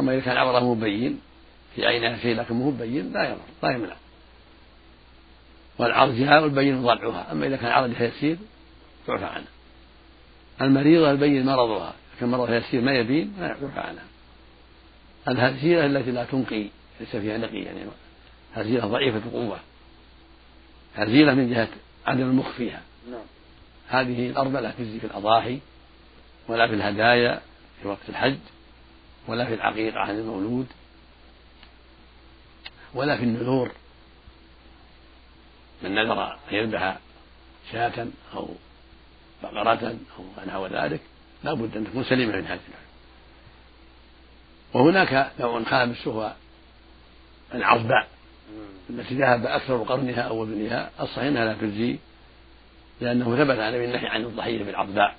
أما 0.00 0.14
إذا 0.14 0.20
كان 0.20 0.36
عوره 0.36 0.74
مبين 0.74 1.20
في 1.74 1.86
عينها 1.86 2.18
شيء 2.18 2.36
لكن 2.36 2.54
مو 2.54 2.70
مبين 2.70 3.12
لا 3.12 3.28
يضر 3.28 3.40
لا 3.62 3.70
يمنع. 3.70 3.96
والعرجاء 5.78 6.44
البين 6.44 6.82
ضلعها. 6.82 7.32
أما 7.32 7.46
إذا 7.46 7.56
كان 7.56 7.70
عرجها 7.70 8.04
يسير 8.04 8.36
يعفى 9.08 9.24
عنها 9.24 9.48
المريضة 10.60 11.10
البين 11.10 11.46
مرضها. 11.46 11.94
كان 12.20 12.28
مرضها 12.28 12.56
يسير 12.56 12.80
ما 12.80 12.92
يبين 12.92 13.34
لا 13.38 13.46
يعفى 13.46 13.80
عنها 13.80 14.04
الهزيلة 15.28 15.86
التي 15.86 16.10
لا 16.10 16.24
تنقي 16.24 16.66
ليس 17.00 17.16
فيها 17.16 17.38
نقي 17.38 17.58
يعني. 17.58 17.80
هزيلة 18.54 18.86
ضعيفة 18.86 19.18
القوة. 19.18 19.58
هزيلة 20.96 21.34
من 21.34 21.50
جهة 21.50 21.68
عدم 22.06 22.22
المخ 22.22 22.50
فيها. 22.50 22.82
نعم. 23.10 23.20
هذه 23.88 24.30
الأربع 24.30 24.60
لا 24.60 24.70
تجزي 24.70 25.00
في 25.00 25.06
الأضاحي 25.06 25.60
ولا 26.48 26.68
في 26.68 26.74
الهدايا 26.74 27.40
في 27.82 27.88
وقت 27.88 28.08
الحج 28.08 28.38
ولا 29.28 29.44
في 29.44 29.54
العقيقة 29.54 30.00
عن 30.00 30.18
المولود 30.18 30.66
ولا 32.94 33.16
في 33.16 33.22
النذور. 33.22 33.72
من 35.82 35.94
نذر 35.94 36.32
أن 36.32 36.38
يذبح 36.50 36.98
شاة 37.72 38.06
أو 38.34 38.48
بقرة 39.42 39.96
أو 40.18 40.44
نحو 40.46 40.66
ذلك 40.66 41.00
لا 41.44 41.54
بد 41.54 41.76
أن 41.76 41.84
تكون 41.84 42.04
سليمة 42.04 42.36
من 42.36 42.46
هذه 42.46 42.60
وهناك 44.74 45.32
نوع 45.40 45.64
خامس 45.64 46.06
وهو 46.06 46.32
العصباء. 47.54 48.08
التي 48.90 49.14
ذهب 49.14 49.46
أكثر 49.46 49.82
قرنها 49.82 50.20
أو 50.20 50.42
وزنها 50.42 50.90
الصحيح 51.00 51.24
أنها 51.24 51.44
لا 51.44 51.54
تجزي 51.54 51.96
لأنه 53.00 53.36
ثبت 53.36 53.58
عن 53.58 53.74
النهي 53.74 54.06
عن 54.06 54.24
الضحية 54.24 54.64
بالعظباء 54.64 55.16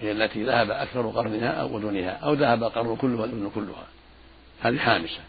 هي 0.00 0.12
التي 0.12 0.44
ذهب 0.44 0.70
أكثر 0.70 1.10
قرنها 1.10 1.48
أو 1.48 1.78
أذنها 1.78 2.10
أو 2.10 2.34
ذهب 2.34 2.64
القرن 2.64 2.96
كله 2.96 3.20
والأذن 3.20 3.50
كلها 3.54 3.86
هذه 4.60 4.78
حامسة 4.78 5.20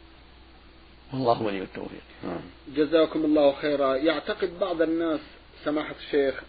والله 1.14 1.42
ولي 1.42 1.62
التوفيق. 1.62 2.02
نعم. 2.24 2.40
جزاكم 2.76 3.26
الله 3.26 3.54
خيرا. 3.54 3.96
يعتقد 3.96 4.60
بعض 4.60 4.82
الناس 4.82 5.20
سماحة 5.64 5.96
الشيخ 6.00 6.44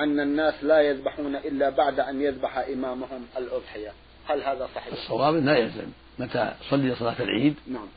أن 0.00 0.20
الناس 0.20 0.64
لا 0.64 0.80
يذبحون 0.80 1.36
إلا 1.36 1.70
بعد 1.70 2.00
أن 2.00 2.22
يذبح 2.22 2.58
إمامهم 2.58 3.26
الأضحية. 3.38 3.92
هل 4.28 4.42
هذا 4.42 4.68
صحيح؟ 4.74 4.92
الصواب 4.92 5.34
لا 5.34 5.56
يلزم. 5.56 5.86
متى 6.18 6.54
صلي 6.70 6.94
صلاة 6.94 7.16
العيد؟ 7.22 7.54
نعم. 7.66 7.88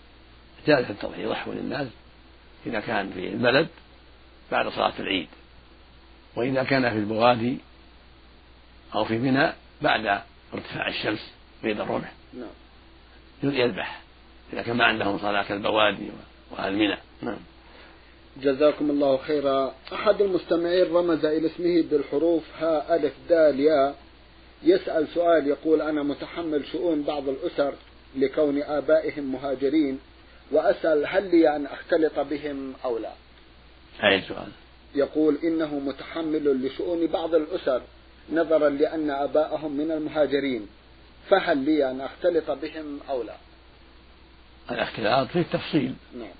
جاز 0.67 0.85
التضحية 0.89 1.23
يضحوا 1.23 1.53
للناس 1.53 1.87
إذا 2.65 2.79
كان 2.79 3.09
في 3.09 3.27
البلد 3.27 3.67
بعد 4.51 4.67
صلاة 4.67 4.93
العيد. 4.99 5.27
وإذا 6.35 6.63
كان 6.63 6.89
في 6.89 6.95
البوادي 6.95 7.57
أو 8.95 9.05
في 9.05 9.17
منى 9.17 9.53
بعد 9.81 10.21
ارتفاع 10.53 10.87
الشمس 10.87 11.31
بين 11.63 11.81
الرمح. 11.81 12.11
نعم. 12.33 13.53
يذبح 13.53 14.01
إذا 14.53 14.61
كان 14.61 14.77
ما 14.77 14.85
عندهم 14.85 15.19
صلاة 15.19 15.43
كالبوادي 15.43 16.09
وأهل 16.51 16.75
منى. 16.75 16.97
نعم. 17.21 17.39
جزاكم 18.41 18.89
الله 18.89 19.17
خيرا. 19.17 19.73
أحد 19.93 20.21
المستمعين 20.21 20.93
رمز 20.93 21.25
إلى 21.25 21.47
اسمه 21.47 21.81
بالحروف 21.91 22.43
ها 22.59 22.95
ألف 22.95 23.13
دال 23.29 23.59
ياء 23.59 23.95
يسأل 24.63 25.07
سؤال 25.07 25.47
يقول 25.47 25.81
أنا 25.81 26.03
متحمل 26.03 26.67
شؤون 26.71 27.03
بعض 27.03 27.29
الأسر 27.29 27.73
لكون 28.15 28.61
آبائهم 28.61 29.31
مهاجرين. 29.31 29.99
وأسأل 30.51 31.05
هل 31.07 31.31
لي 31.31 31.55
أن 31.55 31.65
أختلط 31.65 32.19
بهم 32.19 32.73
أو 32.85 32.97
لا. 32.97 33.11
أي 34.03 34.21
سؤال 34.21 34.47
يقول 34.95 35.37
إنه 35.43 35.79
متحمل 35.79 36.65
لشؤون 36.65 37.07
بعض 37.07 37.35
الأسر 37.35 37.81
نظرا 38.33 38.69
لأن 38.69 39.09
آباءهم 39.09 39.71
من 39.71 39.91
المهاجرين 39.91 40.67
فهل 41.29 41.57
لي 41.57 41.91
أن 41.91 42.01
أختلط 42.01 42.51
بهم 42.51 42.99
أو 43.09 43.23
لا؟ 43.23 43.35
الاختلاط 44.71 45.27
فيه 45.27 45.41
تفصيل. 45.41 45.93
نعم. 46.17 46.31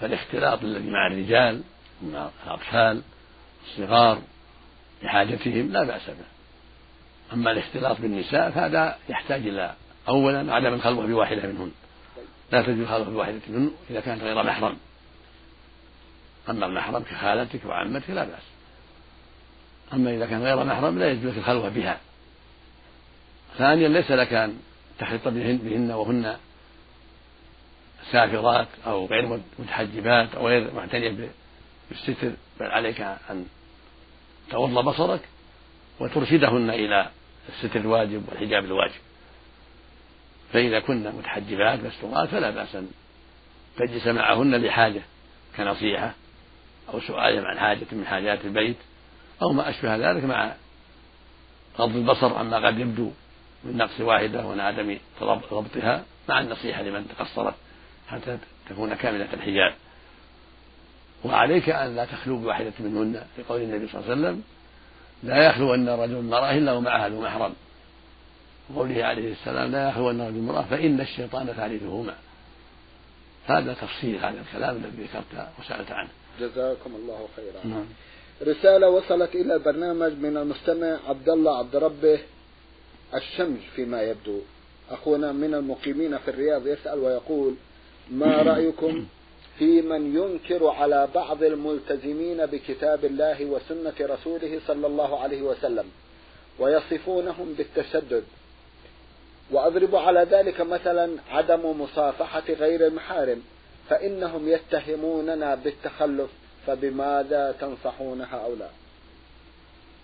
فالاختلاط 0.00 0.62
الذي 0.62 0.90
مع 0.90 1.06
الرجال 1.06 1.62
مع 2.02 2.30
الأطفال 2.46 3.02
الصغار 3.66 4.22
لحاجتهم 5.02 5.72
لا 5.72 5.84
بأس 5.84 6.06
به. 6.06 6.24
أما 7.32 7.50
الاختلاط 7.50 8.00
بالنساء 8.00 8.50
فهذا 8.50 8.98
يحتاج 9.08 9.46
إلى 9.46 9.74
أولا 10.08 10.54
عدم 10.54 10.74
الخلوة 10.74 11.06
بواحدة 11.06 11.42
منهن. 11.42 11.72
لا 12.52 12.62
تجوز 12.62 12.80
الخلوة 12.80 13.10
بواحدة 13.10 13.40
منهن 13.48 13.70
إذا 13.90 14.00
كانت 14.00 14.22
غير 14.22 14.42
محرم. 14.42 14.76
أما 16.50 16.66
المحرم 16.66 17.02
كخالتك 17.02 17.64
وعمتك 17.64 18.10
لا 18.10 18.24
بأس. 18.24 18.42
أما 19.92 20.14
إذا 20.14 20.26
كان 20.26 20.42
غير 20.42 20.64
محرم 20.64 20.98
لا 20.98 21.10
يجوز 21.10 21.36
الخلوة 21.38 21.68
بها. 21.68 22.00
ثانيا 23.58 23.88
ليس 23.88 24.10
لك 24.10 24.32
أن 24.32 24.58
تحيط 24.98 25.28
بهن, 25.28 25.56
بهن 25.56 25.90
وهن 25.90 26.36
سافرات 28.12 28.68
أو 28.86 29.06
غير 29.06 29.40
متحجبات 29.58 30.34
أو 30.34 30.48
غير 30.48 30.74
معتنية 30.74 31.30
بالستر 31.90 32.32
بل 32.60 32.66
عليك 32.66 33.00
أن 33.00 33.46
تغض 34.50 34.84
بصرك 34.84 35.20
وترشدهن 36.00 36.70
إلى 36.70 37.10
الستر 37.48 37.80
الواجب 37.80 38.28
والحجاب 38.28 38.64
الواجب. 38.64 39.00
فإذا 40.52 40.80
كن 40.80 41.12
متحجبات 41.18 41.80
مستورات 41.80 42.28
فلا 42.28 42.50
بأس 42.50 42.76
أن 42.76 42.88
تجلس 43.76 44.06
معهن 44.06 44.54
لحاجة 44.54 45.02
كنصيحة 45.56 46.14
أو 46.94 47.00
سؤال 47.00 47.46
عن 47.46 47.58
حاجة 47.58 47.86
من 47.92 48.06
حاجات 48.06 48.44
البيت 48.44 48.76
أو 49.42 49.52
ما 49.52 49.70
أشبه 49.70 49.96
ذلك 49.96 50.24
مع 50.24 50.52
غض 51.78 51.96
البصر 51.96 52.34
عما 52.38 52.66
قد 52.66 52.78
يبدو 52.78 53.10
من 53.64 53.76
نقص 53.76 54.00
واحدة 54.00 54.46
وعدم 54.46 54.98
ضبطها 55.22 56.04
مع 56.28 56.40
النصيحة 56.40 56.82
لمن 56.82 57.06
تقصرت 57.08 57.54
حتى 58.08 58.38
تكون 58.70 58.94
كاملة 58.94 59.28
الحجاب. 59.32 59.74
وعليك 61.24 61.68
أن 61.68 61.96
لا 61.96 62.04
تخلو 62.04 62.38
بواحدة 62.38 62.72
منهن 62.80 63.22
لقول 63.38 63.60
النبي 63.60 63.88
صلى 63.88 64.00
الله 64.00 64.10
عليه 64.10 64.20
وسلم 64.20 64.42
لا 65.22 65.46
يخلو 65.46 65.74
أن 65.74 65.88
رجل 65.88 66.16
امرأة 66.16 66.52
إلا 66.52 66.72
ومعها 66.72 67.08
ذو 67.08 67.20
محرم. 67.20 67.54
وقوله 68.74 69.04
عليه 69.04 69.32
السلام 69.32 69.72
لا 69.72 69.88
يخلو 69.88 70.10
أن 70.10 70.20
رجل 70.20 70.38
امرأة 70.38 70.62
فإن 70.62 71.00
الشيطان 71.00 71.46
ثالثهما. 71.46 72.14
هذا 73.46 73.74
تفصيل 73.74 74.16
هذا 74.16 74.40
الكلام 74.40 74.76
الذي 74.76 75.02
ذكرت 75.02 75.48
وسألت 75.60 75.90
عنه. 75.90 76.08
جزاكم 76.40 76.94
الله 76.94 77.28
خيرا. 77.36 77.66
نعم. 77.66 77.86
رسالة 78.42 78.88
وصلت 78.88 79.34
إلى 79.34 79.54
البرنامج 79.54 80.12
من 80.12 80.36
المستمع 80.36 80.98
عبد 81.08 81.28
الله 81.28 81.58
عبد 81.58 81.76
ربه 81.76 82.20
الشمس 83.14 83.60
فيما 83.76 84.02
يبدو. 84.02 84.40
أخونا 84.90 85.32
من 85.32 85.54
المقيمين 85.54 86.18
في 86.18 86.30
الرياض 86.30 86.66
يسأل 86.66 86.98
ويقول 86.98 87.54
ما 88.10 88.42
رأيكم 88.52 89.06
في 89.58 89.82
من 89.82 90.16
ينكر 90.16 90.66
على 90.66 91.08
بعض 91.14 91.42
الملتزمين 91.42 92.46
بكتاب 92.46 93.04
الله 93.04 93.44
وسنة 93.44 93.94
رسوله 94.00 94.60
صلى 94.66 94.86
الله 94.86 95.20
عليه 95.20 95.42
وسلم 95.42 95.84
ويصفونهم 96.58 97.54
بالتشدد 97.58 98.24
وأضرب 99.50 99.96
على 99.96 100.20
ذلك 100.20 100.60
مثلا 100.60 101.16
عدم 101.30 101.80
مصافحة 101.80 102.42
غير 102.48 102.86
المحارم 102.86 103.42
فإنهم 103.88 104.48
يتهموننا 104.48 105.54
بالتخلف 105.54 106.30
فبماذا 106.66 107.56
تنصحون 107.60 108.20
هؤلاء؟ 108.20 108.72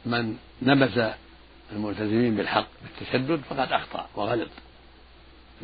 من 0.07 0.37
نبذ 0.63 1.11
الملتزمين 1.73 2.37
بالحق 2.37 2.67
بالتشدد 2.83 3.41
فقد 3.51 3.73
أخطأ 3.73 4.09
وغلط. 4.17 4.51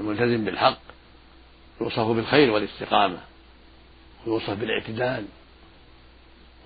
الملتزم 0.01 0.45
بالحق 0.45 0.79
يوصف 1.81 2.07
بالخير 2.07 2.51
والاستقامة 2.51 3.19
ويوصف 4.27 4.51
بالاعتدال 4.51 5.25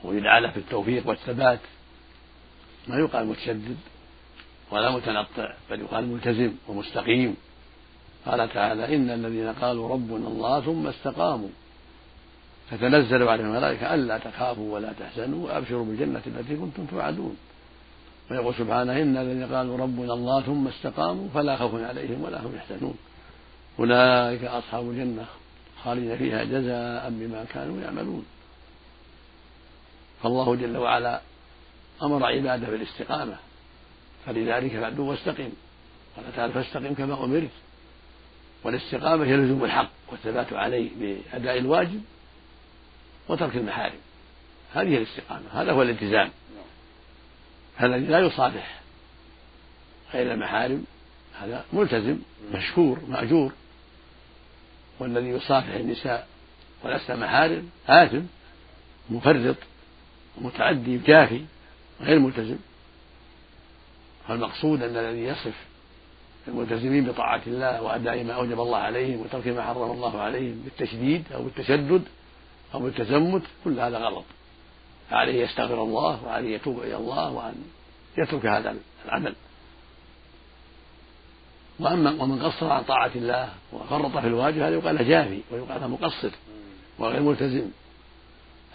ويدعى 0.05 0.41
له 0.41 0.51
بالتوفيق 0.51 1.09
والثبات. 1.09 1.61
ما 2.89 2.97
يقال 2.97 3.27
متشدد. 3.27 3.77
ولا 4.75 4.91
متنطع 4.91 5.55
بل 5.71 5.81
يقال 5.81 6.07
ملتزم 6.07 6.53
ومستقيم. 6.69 7.37
قال 8.27 8.53
تعالى 8.53 8.97
إن 8.97 9.11
الذين 9.11 9.53
قالوا 9.53 9.89
ربنا 9.89 10.29
الله 10.29 10.61
ثم 10.61 10.87
استقاموا. 10.87 11.49
تتنزل 12.71 13.29
عليهم 13.29 13.47
الملائكة 13.47 13.95
ألا 13.95 14.19
تخافوا 14.19 14.75
ولا 14.75 14.93
تحزنوا 14.93 15.47
وأبشروا 15.47 15.85
بالجنة 15.85 16.23
التي 16.27 16.57
كنتم 16.57 16.87
توعدون. 16.87 17.37
ويقول 18.31 18.55
سبحانه 18.55 19.03
إن 19.03 19.17
الذين 19.17 19.55
قالوا 19.55 19.77
ربنا 19.79 20.13
الله 20.15 20.43
ثم 20.43 20.69
استقاموا 20.69 21.29
فلا 21.35 21.57
خوف 21.57 21.75
عليهم 21.75 22.23
ولا 22.23 22.41
هم 22.41 22.57
يحزنون. 22.57 22.97
أولئك 23.79 24.45
أصحاب 24.45 24.91
الجنة 24.91 25.25
خالدين 25.85 26.19
فيها 26.19 26.45
جزاء 26.45 27.11
بما 27.11 27.45
كانوا 27.55 27.81
يعملون. 27.81 28.25
فالله 30.23 30.57
جل 30.57 30.77
وعلا 30.77 31.21
أمر 32.03 32.25
عباده 32.25 32.67
بالاستقامة. 32.71 33.37
فلذلك 34.27 34.73
فعلوا 34.73 35.11
واستقم 35.11 35.51
قال 36.17 36.37
تعالى 36.37 36.53
فاستقم 36.53 36.95
كما 36.95 37.25
أمرت. 37.25 37.51
والاستقامة 38.65 39.25
هي 39.25 39.37
لزوم 39.37 39.65
الحق 39.65 39.91
والثبات 40.13 40.53
عليه 40.53 40.91
بأداء 41.01 41.59
الواجب 41.59 42.03
وترك 43.29 43.57
المحارم. 43.57 43.99
هذه 44.75 44.97
الاستقامة. 44.97 45.45
هذا 45.53 45.73
هو 45.73 45.83
الالتزام. 45.83 46.31
الذي 47.83 48.07
لا 48.07 48.19
يصافح 48.19 48.81
غير 50.15 50.33
المحارم. 50.33 50.85
هذا 51.41 51.65
ملتزم 51.73 52.19
مشكور 52.55 53.01
مأجور. 53.09 53.53
والذي 54.99 55.29
يصافح 55.29 55.75
النساء 55.75 56.29
ولست 56.85 57.11
محارم 57.11 57.69
آثم 57.89 58.23
مفرط 59.11 59.57
متعدي 60.39 60.99
جافي 60.99 61.45
غير 62.01 62.19
ملتزم. 62.19 62.57
فالمقصود 64.29 64.83
أن 64.83 64.97
الذي 64.97 65.25
يصف 65.25 65.55
الملتزمين 66.49 67.05
بطاعة 67.05 67.43
الله 67.47 67.83
وأداء 67.83 68.25
ما 68.25 68.33
أوجب 68.33 68.61
الله 68.61 68.79
عليهم 68.79 69.21
وترك 69.21 69.47
ما 69.47 69.63
حرم 69.63 69.91
الله 69.91 70.21
عليهم 70.21 70.63
بالتشديد 70.65 71.25
أو 71.35 71.43
بالتشدد 71.43 72.03
أو 72.75 72.81
بالتزمت 72.81 73.43
كل 73.65 73.81
هذا 73.81 73.99
غلط. 73.99 74.25
عليه 75.11 75.45
يستغفر 75.45 75.83
الله 75.83 76.25
وعليه 76.25 76.55
يتوب 76.55 76.81
إلى 76.81 76.97
الله 76.97 77.33
وأن 77.33 77.55
يترك 78.19 78.47
هذا 78.47 78.77
العمل. 79.05 79.35
وأما 81.81 82.23
ومن 82.23 82.43
قصر 82.43 82.73
عن 82.73 82.83
طاعة 82.83 83.11
الله 83.17 83.49
وفرط 83.73 84.17
في 84.17 84.27
الواجب 84.27 84.59
هذا 84.59 84.75
يقال 84.75 85.09
جافي 85.09 85.41
ويقال 85.51 85.91
مقصر 85.91 86.31
وغير 86.99 87.23
ملتزم. 87.23 87.71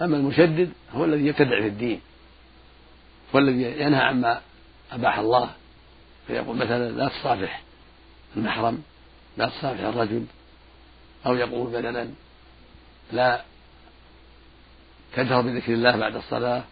أما 0.01 0.17
المشدد 0.17 0.71
هو 0.93 1.05
الذي 1.05 1.27
يبتدع 1.27 1.61
في 1.61 1.67
الدين 1.67 2.01
والذي 3.33 3.63
ينهى 3.63 4.01
عما 4.01 4.41
أباح 4.91 5.19
الله 5.19 5.49
فيقول 6.27 6.57
مثلا 6.57 6.89
لا 6.91 7.07
تصافح 7.07 7.61
المحرم 8.37 8.83
لا 9.37 9.49
تصافح 9.49 9.79
الرجل 9.79 10.25
أو 11.25 11.35
يقول 11.35 11.69
مثلا 11.69 12.09
لا 13.11 13.41
تجهر 15.13 15.41
بذكر 15.41 15.73
الله 15.73 15.97
بعد 15.97 16.15
الصلاة 16.15 16.63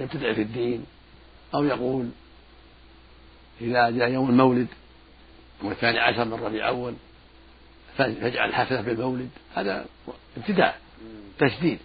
يبتدع 0.00 0.32
في 0.32 0.42
الدين 0.42 0.86
أو 1.54 1.64
يقول 1.64 2.08
إذا 3.60 3.90
جاء 3.90 4.10
يوم 4.10 4.30
المولد 4.30 4.66
والثاني 5.62 5.98
عشر 5.98 6.24
من 6.24 6.34
ربيع 6.34 6.68
أول 6.68 6.94
فاجعل 7.96 8.54
حفلة 8.54 8.80
بالمولد 8.80 9.30
هذا 9.54 9.86
ابتداع 10.36 10.74
تشديد 11.38 11.78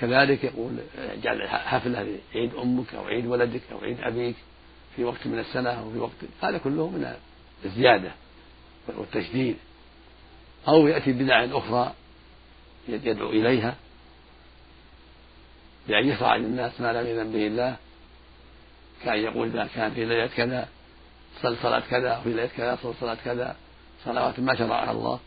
كذلك 0.00 0.44
يقول 0.44 0.72
اجعل 0.98 1.48
حفلة 1.48 2.18
لعيد 2.34 2.54
أمك 2.54 2.94
أو 2.94 3.06
عيد 3.06 3.26
ولدك 3.26 3.62
أو 3.72 3.78
عيد 3.78 4.00
أبيك 4.00 4.36
في 4.96 5.04
وقت 5.04 5.26
من 5.26 5.38
السنة 5.38 5.70
أو 5.70 5.90
في 5.92 5.98
وقت 5.98 6.10
هذا 6.42 6.58
كله 6.58 6.88
من 6.88 7.14
الزيادة 7.64 8.12
والتشديد 8.88 9.56
أو 10.68 10.88
يأتي 10.88 11.12
بدع 11.12 11.44
أخرى 11.44 11.94
يدعو 12.88 13.30
إليها 13.30 13.76
بأن 15.88 16.08
يشرع 16.08 16.36
للناس 16.36 16.80
ما 16.80 16.92
لم 16.92 17.06
يذن 17.06 17.32
به 17.32 17.46
الله 17.46 17.76
كأن 19.04 19.18
يقول 19.18 19.48
إذا 19.48 19.68
كان 19.74 19.90
في 19.90 20.04
ليلة 20.04 20.26
كذا 20.26 20.68
صل 21.42 21.56
صلاة 21.62 21.82
كذا 21.90 22.18
وفي 22.18 22.28
ليلة 22.28 22.50
كذا 22.56 22.78
صل 22.82 22.94
صلاة 23.00 23.16
كذا 23.24 23.56
صلوات 24.04 24.40
ما 24.40 24.54
شرعها 24.54 24.90
الله. 24.90 25.20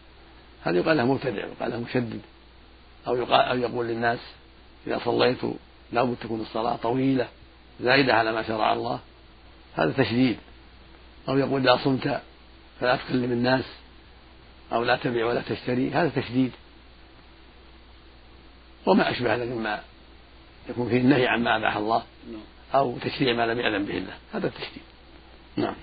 هذا 0.63 0.77
يقال 0.77 0.97
له 0.97 1.05
مبتدع 1.05 1.45
ويقال 1.45 1.71
له 1.71 1.79
مشدد. 1.79 2.21
أو 3.07 3.15
يقال 3.15 3.41
أو 3.41 3.57
يقول 3.57 3.87
للناس 3.87 4.19
إذا 4.87 5.01
صليت 5.05 5.37
لابد 5.91 6.15
تكون 6.21 6.41
الصلاة 6.41 6.75
طويلة 6.75 7.27
زائدة 7.81 8.13
على 8.13 8.31
ما 8.31 8.43
شرع 8.43 8.73
الله. 8.73 8.99
هذا 9.75 9.91
تشديد. 9.91 10.37
أو 11.29 11.37
يقول 11.37 11.69
إذا 11.69 11.83
صمت 11.83 12.21
فلا 12.79 12.95
تكلم 12.95 13.31
الناس 13.31 13.65
أو 14.73 14.83
لا 14.83 14.95
تبيع 14.95 15.25
ولا 15.25 15.41
تشتري 15.41 15.91
هذا 15.91 16.21
تشديد. 16.21 16.51
وما 18.85 19.11
أشبه 19.11 19.35
ذلك 19.35 19.51
مما 19.51 19.81
يكون 20.69 20.89
فيه 20.89 20.97
النهي 20.97 21.27
عما 21.27 21.57
أباح 21.57 21.75
الله 21.77 22.03
نعم. 22.31 22.41
أو 22.75 22.97
تشريع 22.97 23.33
ما 23.33 23.45
لم 23.45 23.59
يأذن 23.59 23.85
به 23.85 23.97
الله. 23.97 24.13
هذا 24.33 24.47
التشديد 24.47 24.83
نعم. 25.55 25.75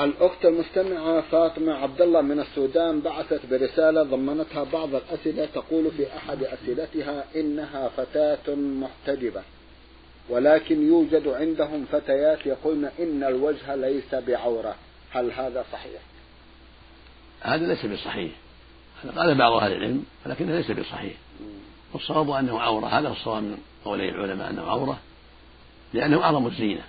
الأخت 0.00 0.44
المستمعة 0.44 1.20
فاطمة 1.20 1.72
عبد 1.72 2.02
الله 2.02 2.20
من 2.20 2.40
السودان 2.40 3.00
بعثت 3.00 3.40
برسالة 3.50 4.02
ضمنتها 4.02 4.64
بعض 4.64 4.94
الأسئلة 4.94 5.48
تقول 5.54 5.90
في 5.90 6.16
أحد 6.16 6.44
أسئلتها 6.44 7.24
إنها 7.36 7.88
فتاة 7.88 8.54
محتجبة 8.54 9.42
ولكن 10.28 10.86
يوجد 10.86 11.28
عندهم 11.28 11.84
فتيات 11.92 12.46
يقولن 12.46 12.90
إن 12.98 13.24
الوجه 13.24 13.74
ليس 13.74 14.14
بعورة. 14.14 14.74
هل 15.10 15.32
هذا 15.32 15.64
صحيح؟ 15.72 16.00
هذا 17.40 17.66
ليس 17.66 17.86
بصحيح. 17.86 18.32
هذا 19.04 19.20
قال 19.20 19.38
بعض 19.38 19.52
أهل 19.52 19.72
العلم 19.72 20.04
ولكنه 20.26 20.56
ليس 20.56 20.70
بصحيح. 20.70 21.14
والصواب 21.92 22.30
أنه 22.30 22.60
عورة. 22.60 22.86
هذا 22.86 23.08
هو 23.08 23.12
الصواب 23.12 23.42
من 23.42 23.58
قولي 23.84 24.08
العلماء 24.08 24.50
أنه 24.50 24.62
عورة 24.62 24.98
لأنه 25.94 26.22
أعظم 26.22 26.46
الزينة. 26.46 26.82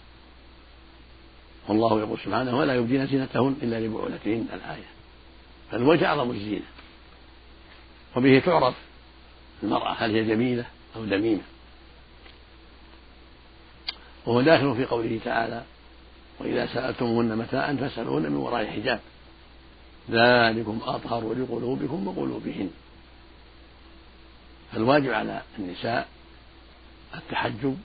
والله 1.69 1.99
يقول 1.99 2.19
سبحانه 2.19 2.57
ولا 2.57 2.75
يبدين 2.75 3.07
زينتهن 3.07 3.55
إلا 3.61 3.79
لبعولتهن 3.79 4.47
الآية. 4.53 4.89
فالوجه 5.71 6.05
أعظم 6.05 6.31
الزينة. 6.31 6.65
وبه 8.15 8.39
تعرف 8.39 8.75
المرأة 9.63 9.93
هل 9.93 10.15
هي 10.15 10.23
جميلة 10.23 10.65
أو 10.95 11.05
دميمة. 11.05 11.41
وهو 14.25 14.41
داخل 14.41 14.75
في 14.75 14.85
قوله 14.85 15.19
تعالى 15.25 15.63
وإذا 16.39 16.65
سألتموهن 16.65 17.37
متاعا 17.37 17.73
فاسألوهن 17.73 18.23
من 18.23 18.37
وراء 18.37 18.65
حجاب 18.65 18.99
ذلكم 20.09 20.79
أطهر 20.83 21.33
لقلوبكم 21.33 22.07
وقلوبهن. 22.07 22.69
فالواجب 24.73 25.11
على 25.11 25.41
النساء 25.59 26.07
التحجب 27.15 27.77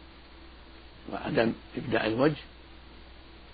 وعدم 1.12 1.53
إبداء 1.77 2.07
الوجه 2.07 2.42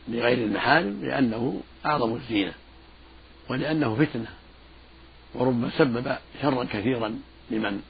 لغير 0.09 0.39
المحارم 0.39 1.01
لأنه 1.05 1.61
أعظم 1.87 2.15
الزينة 2.15 2.53
ولأنه 3.51 3.95
فتنة. 3.95 4.27
وربما 5.35 5.71
سبب 5.79 6.17
شرا 6.43 6.65
كثيرا 6.65 7.19
لمن 7.51 7.81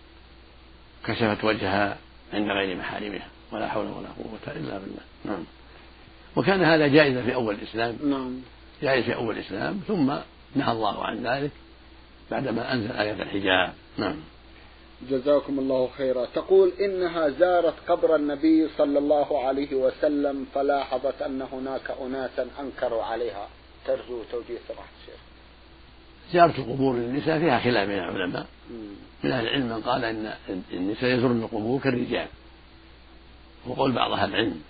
كشفت 1.04 1.44
وجهها 1.44 1.98
عند 2.32 2.50
غير 2.50 2.76
محارمها 2.76 3.28
ولا 3.52 3.68
حول 3.68 3.86
ولا 3.86 4.08
قوة 4.08 4.56
إلا 4.56 4.78
بالله. 4.78 5.02
نعم. 5.24 5.44
وكان 6.36 6.64
هذا 6.64 6.86
جائزا 6.86 7.22
في 7.22 7.34
أول 7.34 7.54
الإسلام. 7.54 7.96
نعم. 8.04 8.40
جائز 8.82 9.04
في 9.04 9.14
أول 9.14 9.38
الإسلام 9.38 9.80
ثم 9.88 10.14
نهى 10.56 10.72
الله 10.72 11.04
عن 11.04 11.26
ذلك 11.26 11.50
بعدما 12.30 12.72
أنزل 12.72 12.92
آية 12.92 13.22
الحجاب. 13.22 13.72
نعم. 13.98 14.16
جزاكم 15.10 15.58
الله 15.58 15.88
خيرا. 15.98 16.24
تقول 16.34 16.72
إنها 16.80 17.28
زارت 17.28 17.74
قبر 17.88 18.16
النبي 18.16 18.68
صلى 18.78 18.98
الله 18.98 19.46
عليه 19.46 19.74
وسلم 19.74 20.46
فلاحظت 20.54 21.22
أن 21.22 21.42
هناك 21.42 21.90
أناسا 22.06 22.46
أنكروا 22.60 23.02
عليها. 23.02 23.48
ترجو 23.86 24.22
توجيه 24.32 24.58
سماحة 24.68 24.88
الشيخ. 25.00 25.20
زيارة 26.32 26.58
القبور 26.58 26.96
للنساء 26.96 27.38
فيها 27.38 27.58
خلاف 27.58 27.88
بين 27.88 27.98
العلماء. 27.98 28.46
من 29.24 29.32
أهل 29.32 29.46
العلم 29.46 29.66
من 29.66 29.80
قال 29.80 30.04
إن 30.04 30.34
النساء 30.72 31.10
يزورن 31.10 31.42
القبور 31.42 31.80
كالرجال. 31.80 32.26
وقول 33.66 33.92
بعض 33.92 34.12
أهل 34.12 34.30
العلم. 34.30 34.62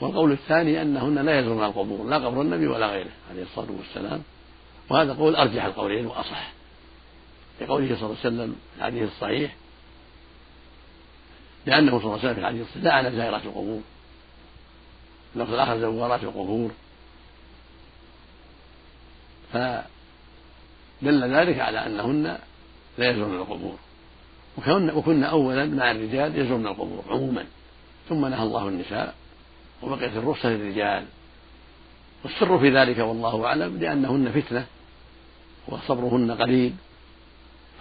والقول 0.00 0.32
الثاني 0.32 0.82
أنهن 0.82 1.18
لا 1.26 1.40
يزورن 1.40 1.64
القبور 1.64 2.06
لا 2.06 2.16
قبر 2.16 2.42
النبي 2.42 2.66
ولا 2.66 2.86
غيره 2.86 3.10
عليه 3.30 3.42
الصلاة 3.42 3.68
والسلام. 3.78 4.22
وهذا 4.90 5.14
قول 5.14 5.36
أرجح 5.36 5.64
القولين 5.64 6.06
وأصح. 6.06 6.52
لقوله 7.60 7.86
صلى 7.86 7.94
الله 7.94 8.16
عليه 8.24 8.28
وسلم 8.28 8.56
في 8.74 8.78
الحديث 8.78 9.02
الصحيح 9.02 9.56
لأنه 11.66 11.90
صلى 11.90 12.00
الله 12.00 12.10
عليه 12.10 12.20
وسلم 12.20 12.34
في 12.34 12.40
الحديث 12.40 12.62
الصحيح 12.62 12.84
لعن 12.84 13.16
زائرات 13.16 13.44
القبور. 13.44 13.80
اللفظ 15.36 15.52
الآخر 15.52 15.78
زوارات 15.78 16.22
القبور. 16.22 16.70
فدل 19.52 21.34
ذلك 21.34 21.58
على 21.60 21.86
أنهن 21.86 22.38
لا 22.98 23.10
يزورن 23.10 23.34
القبور. 23.34 23.76
وكنا 24.94 25.26
أولا 25.26 25.64
مع 25.64 25.90
الرجال 25.90 26.38
يزورن 26.38 26.66
القبور 26.66 27.04
عموما. 27.10 27.44
ثم 28.08 28.26
نهى 28.26 28.42
الله 28.42 28.68
النساء 28.68 29.14
وبقيت 29.82 30.16
الرخصة 30.16 30.48
للرجال. 30.48 31.04
والسر 32.24 32.58
في 32.58 32.70
ذلك 32.70 32.98
والله 32.98 33.46
أعلم 33.46 33.78
لأنهن 33.78 34.32
فتنة 34.32 34.66
وصبرهن 35.68 36.30
قليل. 36.30 36.74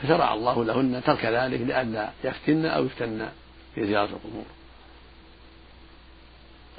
فشرع 0.01 0.33
الله 0.33 0.65
لهن 0.65 1.01
ترك 1.05 1.25
ذلك 1.25 1.61
لئلا 1.61 2.09
يفتن 2.23 2.65
أو 2.65 2.85
يفتن 2.85 3.29
في 3.75 3.87
زيارة 3.87 4.09
القبور. 4.09 4.45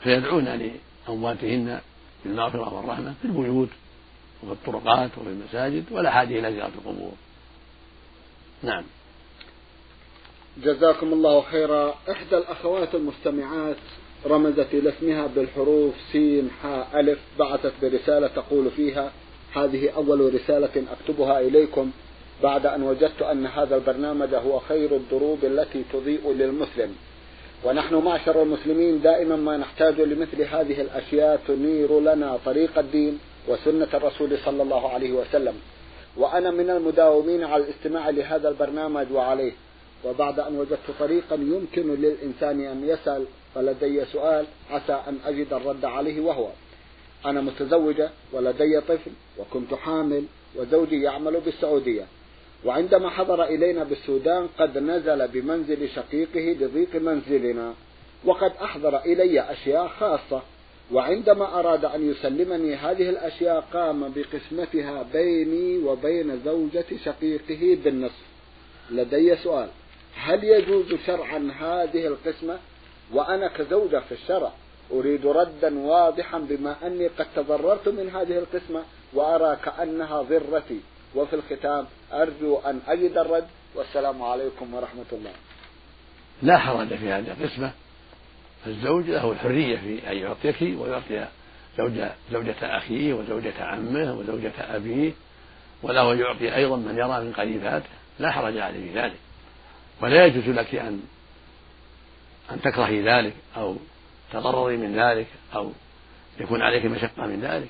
فيدعون 0.03 0.73
لأمواتهن 1.09 1.81
بالمغفرة 2.25 2.75
والرحمة 2.75 3.15
في 3.23 3.25
البيوت 3.25 3.69
وفي 4.43 4.53
الطرقات 4.53 5.11
وفي 5.19 5.29
المساجد 5.29 5.85
ولا 5.91 6.11
حاجة 6.11 6.39
إلى 6.39 6.53
زيارة 6.53 6.73
القبور. 6.75 7.13
نعم. 8.63 8.85
جزاكم 10.63 11.13
الله 11.13 11.43
خيرا. 11.43 11.95
إحدى 12.11 12.37
الأخوات 12.37 12.95
المستمعات 12.95 13.77
رمزت 14.27 14.75
إلى 14.75 14.89
اسمها 14.89 15.27
بالحروف 15.27 15.95
سين 16.13 16.51
حاء 16.63 17.01
ألف 17.01 17.19
بعثت 17.39 17.73
برسالة 17.83 18.27
تقول 18.27 18.71
فيها 18.71 19.13
هذه 19.55 19.91
أول 19.91 20.35
رسالة 20.35 20.85
أكتبها 20.93 21.41
إليكم 21.41 21.91
بعد 22.43 22.67
أن 22.67 22.83
وجدت 22.83 23.23
أن 23.23 23.47
هذا 23.47 23.77
البرنامج 23.77 24.35
هو 24.35 24.59
خير 24.59 24.97
الدروب 24.97 25.45
التي 25.45 25.85
تضيء 25.93 26.33
للمسلم. 26.33 26.97
ونحن 27.65 27.95
معشر 27.95 28.43
المسلمين 28.43 29.03
دائما 29.03 29.37
ما 29.37 29.57
نحتاج 29.57 30.01
لمثل 30.01 30.43
هذه 30.43 30.81
الأشياء 30.81 31.41
تنير 31.49 32.01
لنا 32.01 32.39
طريق 32.45 32.79
الدين 32.79 33.19
وسنة 33.49 33.89
الرسول 33.95 34.39
صلى 34.45 34.63
الله 34.63 34.89
عليه 34.89 35.13
وسلم. 35.13 35.55
وأنا 36.17 36.51
من 36.51 36.71
المداومين 36.71 37.45
على 37.45 37.65
الاستماع 37.65 38.11
لهذا 38.11 38.49
البرنامج 38.49 39.13
وعليه. 39.13 39.53
وبعد 40.05 40.41
أن 40.41 40.59
وجدت 40.59 40.91
طريقا 40.99 41.35
يمكن 41.35 41.95
للإنسان 41.95 42.61
أن 42.61 42.89
يسأل 42.89 43.25
فلدي 43.55 44.05
سؤال 44.05 44.47
عسى 44.71 45.03
أن 45.09 45.19
أجد 45.27 45.53
الرد 45.53 45.85
عليه 45.85 46.21
وهو 46.21 46.49
أنا 47.27 47.41
متزوجة 47.41 48.11
ولدي 48.33 48.81
طفل 48.81 49.11
وكنت 49.39 49.75
حامل 49.75 50.25
وزوجي 50.57 51.03
يعمل 51.03 51.41
بالسعودية. 51.41 52.07
وعندما 52.65 53.11
حضر 53.11 53.45
إلينا 53.45 53.85
بالسودان 53.85 54.49
قد 54.59 54.79
نزل 54.79 55.29
بمنزل 55.29 55.89
شقيقه 55.89 56.57
لضيق 56.61 56.97
منزلنا 56.97 57.75
وقد 58.25 58.53
أحضر 58.63 58.99
إلي 58.99 59.41
أشياء 59.41 59.89
خاصة 59.89 60.43
وعندما 60.93 61.59
أراد 61.59 61.85
أن 61.85 62.11
يسلمني 62.11 62.75
هذه 62.75 63.09
الأشياء 63.11 63.61
قام 63.73 64.13
بقسمتها 64.17 65.07
بيني 65.13 65.79
وبين 65.79 66.41
زوجة 66.45 66.85
شقيقه 67.05 67.79
بالنصف. 67.85 68.27
لدي 68.91 69.37
سؤال 69.37 69.69
هل 70.15 70.45
يجوز 70.45 70.95
شرعا 71.07 71.53
هذه 71.61 72.07
القسمة؟ 72.07 72.59
وأنا 73.13 73.49
كزوجة 73.49 73.99
في 73.99 74.13
الشرع 74.13 74.53
أريد 74.93 75.27
ردا 75.27 75.79
واضحا 75.79 76.39
بما 76.39 76.77
أني 76.87 77.07
قد 77.07 77.27
تضررت 77.37 77.89
من 77.89 78.11
هذه 78.11 78.39
القسمة 78.39 78.83
وأرى 79.15 79.57
كأنها 79.65 80.23
ضرتي. 80.23 80.81
وفي 81.17 81.37
الختام 81.37 81.87
أرجو 82.13 82.59
أن 82.59 82.81
أجد 82.89 83.19
الرد 83.19 83.47
والسلام 83.75 84.23
عليكم 84.23 84.75
ورحمة 84.75 85.05
الله. 85.13 85.33
لا 86.43 86.59
حرج 86.59 86.89
في 86.89 87.11
هذه 87.13 87.37
القسمة. 87.41 87.71
فالزوج 88.65 89.11
له 89.11 89.33
الحرية 89.33 89.77
في 89.77 90.11
أن 90.13 90.17
يعطيك 90.17 90.57
ويعطي 90.63 91.29
زوجة 91.79 92.13
زوجة 92.33 92.79
أخيه 92.79 93.15
وزوجة 93.15 93.65
عمه 93.65 94.15
وزوجة 94.15 94.53
أبيه 94.59 95.13
وله 95.83 96.15
يعطي 96.15 96.57
أيضا 96.57 96.77
من 96.77 96.99
يرى 96.99 97.25
من 97.25 97.33
قريباته 97.33 97.89
لا 98.19 98.31
حرج 98.31 98.59
عليه 98.59 98.93
في 98.93 98.99
ذلك. 98.99 99.17
ولا 100.03 100.27
يجوز 100.27 100.49
لك 100.49 100.75
أن 100.75 101.03
أن 102.51 102.61
تكرهي 102.61 103.03
ذلك 103.03 103.35
أو 103.57 103.77
تضرري 104.33 104.77
من 104.77 105.01
ذلك 105.01 105.27
أو 105.55 105.73
يكون 106.41 106.63
عليك 106.63 106.85
مشقة 106.85 107.27
من 107.27 107.41
ذلك. 107.41 107.69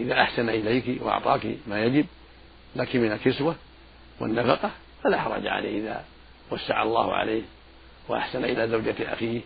إذا 0.00 0.14
أحسن 0.14 0.48
إليك 0.48 1.02
وأعطاك 1.02 1.56
ما 1.66 1.84
يجب 1.84 2.06
لك 2.76 2.96
من 2.96 3.12
الكسوة 3.12 3.56
والنفقة 4.20 4.70
فلا 5.04 5.20
حرج 5.20 5.46
عليه 5.46 5.80
إذا 5.80 6.04
وسع 6.50 6.82
الله 6.82 7.14
عليه 7.14 7.42
وأحسن 8.08 8.44
إلى 8.44 8.68
زوجة 8.68 9.12
أخيه 9.12 9.40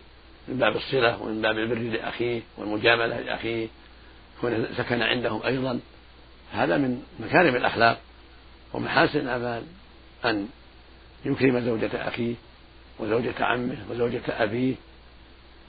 من 0.47 0.57
باب 0.57 0.75
الصلة 0.75 1.21
ومن 1.23 1.41
باب 1.41 1.57
البر 1.57 1.75
لأخيه 1.75 2.41
والمجاملة 2.57 3.19
لأخيه 3.19 3.67
يكون 4.37 4.67
سكن 4.77 5.01
عندهم 5.01 5.43
أيضا. 5.45 5.79
هذا 6.53 6.77
من 6.77 7.03
مكارم 7.19 7.55
الأخلاق 7.55 7.99
ومحاسن 8.73 9.19
الأعمال 9.19 9.63
أن 10.25 10.47
يكرم 11.25 11.59
زوجة 11.59 12.07
أخيه 12.07 12.33
وزوجة 12.99 13.33
عمه 13.39 13.77
وزوجة 13.91 14.21
أبيه. 14.27 14.75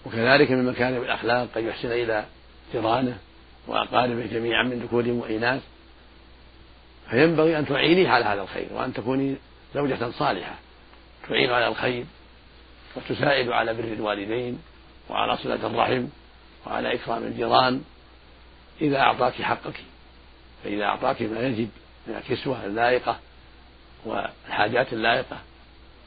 وكذلك 0.07 0.51
من 0.51 0.65
مكارم 0.65 1.03
الأخلاق 1.03 1.49
أن 1.57 1.67
يحسن 1.67 1.91
إلى 1.93 2.25
جيرانه 2.73 3.19
وأقاربه 3.67 4.27
جميعا 4.27 4.63
من 4.63 4.79
ذكورهم 4.79 5.19
وإناث. 5.19 5.63
فينبغي 7.11 7.59
أن 7.59 7.67
تعينيه 7.67 8.09
على 8.09 8.25
هذا 8.25 8.43
الخير 8.43 8.67
وأن 8.73 8.93
تكوني 8.93 9.37
زوجة 9.75 10.11
صالحة. 10.11 10.55
تعين 11.29 11.51
على 11.51 11.69
الخير 11.69 12.05
وتساعد 12.97 13.49
على 13.49 13.75
بر 13.75 13.85
الوالدين 13.85 14.63
وعلى 15.09 15.37
صلة 15.37 15.67
الرحم 15.67 16.07
وعلى 16.67 16.95
إكرام 16.95 17.23
الجيران 17.23 17.85
إذا 18.81 18.99
أعطاك 18.99 19.43
حقك. 19.43 19.81
فإذا 20.65 20.85
أعطاك 20.85 21.23
ما 21.23 21.41
يجب 21.41 21.69
من 22.07 22.17
الكسوة 22.17 22.65
اللائقة 22.65 23.19
والحاجات 24.05 24.93
اللائقة. 24.93 25.39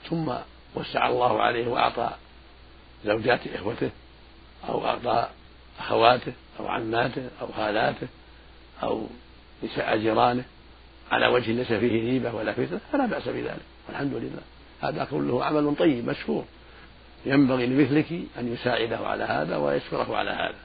ثم 0.09 0.33
وسع 0.75 1.07
الله 1.07 1.41
عليه 1.41 1.67
وأعطى 1.67 2.09
زوجات 3.05 3.39
إخوته 3.55 3.89
أو 4.69 4.85
أعطى 4.85 5.29
أخواته 5.79 6.33
أو 6.59 6.67
عماته 6.67 7.29
أو 7.41 7.47
خالاته 7.47 8.07
أو 8.83 9.07
نساء 9.63 9.97
جيرانه. 9.97 10.43
على 11.11 11.27
وجه 11.27 11.51
ليس 11.51 11.67
فيه 11.67 12.11
ريبة 12.11 12.35
ولا 12.35 12.53
فتنة 12.53 12.79
فلا 12.91 13.05
بأس 13.05 13.27
بذلك 13.27 13.61
والحمد 13.87 14.13
لله. 14.13 14.41
هذا 14.81 15.07
كله 15.11 15.45
عمل 15.45 15.75
طيب 15.75 16.09
مشكور. 16.09 16.45
ينبغي 17.25 17.65
لمثلك 17.65 18.11
أن 18.39 18.53
يساعده 18.53 18.97
على 18.97 19.23
هذا 19.23 19.57
ويشكره 19.57 20.15
على 20.15 20.31
هذا 20.31 20.59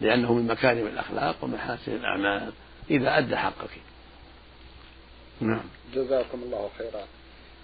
لأنه 0.00 0.32
من 0.32 0.46
مكارم 0.46 0.86
الأخلاق 0.86 1.36
ومحاسن 1.42 1.92
الأعمال. 1.92 2.52
إذا 2.90 3.18
أدى 3.18 3.36
حقك. 3.36 3.70
نعم. 5.40 5.62
جزاكم 5.94 6.42
الله 6.42 6.70
خيرا. 6.78 7.04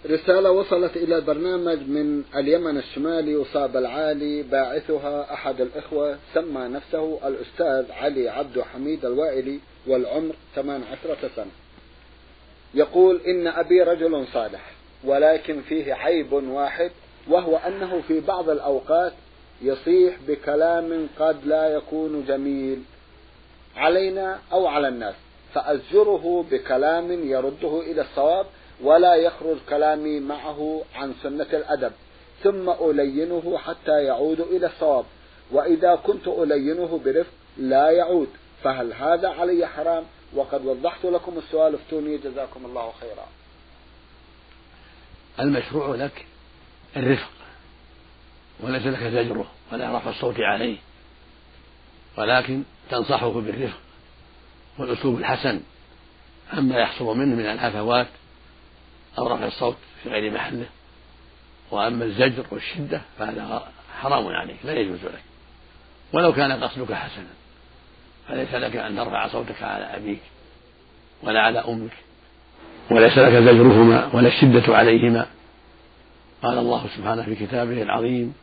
رسالة 0.07 0.51
وصلت 0.51 0.97
إلى 0.97 1.17
البرنامج 1.17 1.79
من 1.79 2.25
اليمن 2.37 2.79
الشمالي 2.79 3.37
وصاب 3.37 3.77
العالي 3.77 4.43
باعثها 4.43 5.35
أحد 5.35 5.61
الإخوة 5.61 6.19
سمى 6.35 6.69
نفسه 6.69 7.29
الأستاذ 7.29 7.93
علي 7.93 8.29
عبد 8.29 8.61
حميد 8.61 9.05
الوائلي 9.05 9.61
والعمر 9.87 10.35
18 10.55 11.29
سنة. 11.37 11.51
يقول 12.75 13.21
إن 13.27 13.47
أبي 13.47 13.83
رجل 13.83 14.27
صالح 14.33 14.73
ولكن 15.05 15.61
فيه 15.61 15.95
عيب 15.95 16.33
واحد 16.33 16.91
وهو 17.29 17.57
أنه 17.57 18.01
في 18.09 18.21
بعض 18.21 18.51
الأوقات 18.51 19.13
يصيح 19.63 20.17
بكلام 20.29 21.09
قد 21.19 21.47
لا 21.47 21.69
يكون 21.69 22.25
جميل 22.29 22.83
علينا 23.77 24.39
أو 24.53 24.67
على 24.67 24.89
الناس 24.89 25.15
فأزجره 25.55 26.45
بكلام 26.51 27.29
يرده 27.29 27.81
إلى 27.81 28.01
الصواب 28.01 28.47
ولا 28.83 29.15
يخرج 29.15 29.57
كلامي 29.69 30.21
معه 30.21 30.83
عن 30.95 31.15
سنة 31.23 31.47
الأدب 31.53 31.93
ثم 32.43 32.71
ألينه 32.71 33.59
حتى 33.59 34.05
يعود 34.05 34.41
إلى 34.41 34.67
الصواب 34.67 35.05
وإذا 35.53 35.95
كنت 35.95 36.29
ألينه 36.29 37.01
برفق 37.05 37.31
لا 37.59 37.91
يعود 37.91 38.29
فهل 38.63 38.93
هذا 38.93 39.29
علي 39.29 39.67
حرام؟ 39.67 40.05
وقد 40.35 40.65
وضحت 40.65 41.05
لكم 41.05 41.39
السؤال 41.39 41.75
افتوني 41.75 42.19
جزاكم 42.19 42.65
الله 42.65 42.93
خيرا. 43.01 43.27
المشروع 45.41 45.95
لك 45.95 46.27
الرفق 46.97 47.31
وليس 48.61 48.87
لك 48.87 49.03
زجره 49.03 49.51
ولا 49.73 49.97
رفع 49.97 50.11
الصوت 50.11 50.41
عليه 50.41 50.77
ولكن 52.19 52.63
تنصحه 52.91 53.31
بالرفق 53.31 53.79
والأسلوب 54.79 55.19
الحسن. 55.19 55.61
عما 56.53 56.79
يحصل 56.79 57.05
منه 57.05 57.37
من 57.37 57.47
الهفوات 57.47 58.09
أو 59.19 59.27
رفع 59.27 59.47
الصوت 59.47 59.77
في 60.03 60.09
غير 60.09 60.33
محله 60.33 60.67
وأما 61.71 62.05
الزجر 62.05 62.47
والشدة 62.51 63.03
فهذا 63.19 63.73
حرام 64.01 64.27
عليك 64.27 64.57
لا 64.65 64.73
يجوز 64.73 65.05
لك. 65.05 65.23
ولو 66.13 66.33
كان 66.33 66.65
قصدك 66.65 66.93
حسنا. 66.93 67.40
فليس 68.29 68.55
لك 68.55 68.77
أن 68.77 68.97
ترفع 68.97 69.29
صوتك 69.29 69.63
على 69.63 69.85
أبيك 69.85 70.21
ولا 71.23 71.41
على 71.41 71.59
أمك 71.59 71.93
وليس 72.91 73.19
لك 73.19 73.33
زجرهما 73.33 74.11
ولا 74.15 74.29
الشدة 74.29 74.77
عليهما. 74.77 75.27
قال 76.43 76.59
الله 76.59 76.87
سبحانه 76.97 77.23
في 77.23 77.35
كتابه 77.35 77.83
العظيم 77.83 78.35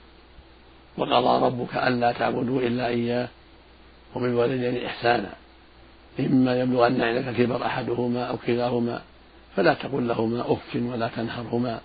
وقضى 0.97 1.45
ربك 1.45 1.75
ألا 1.75 2.11
تعبدوا 2.11 2.61
إلا 2.61 2.87
إياه 2.87 3.27
وبالوالدين 4.15 4.85
إحسانا 4.85 5.29
إما 6.19 6.61
يبلغن 6.61 7.01
عندك 7.01 7.35
كبر 7.37 7.65
أحدهما 7.65 8.23
أو 8.23 8.37
كلاهما 8.37 9.01
فلا 9.55 9.73
تقل 9.73 10.07
لهما 10.07 10.41
أف 10.41 10.75
ولا 10.75 11.09
تنهرهما 11.15 11.79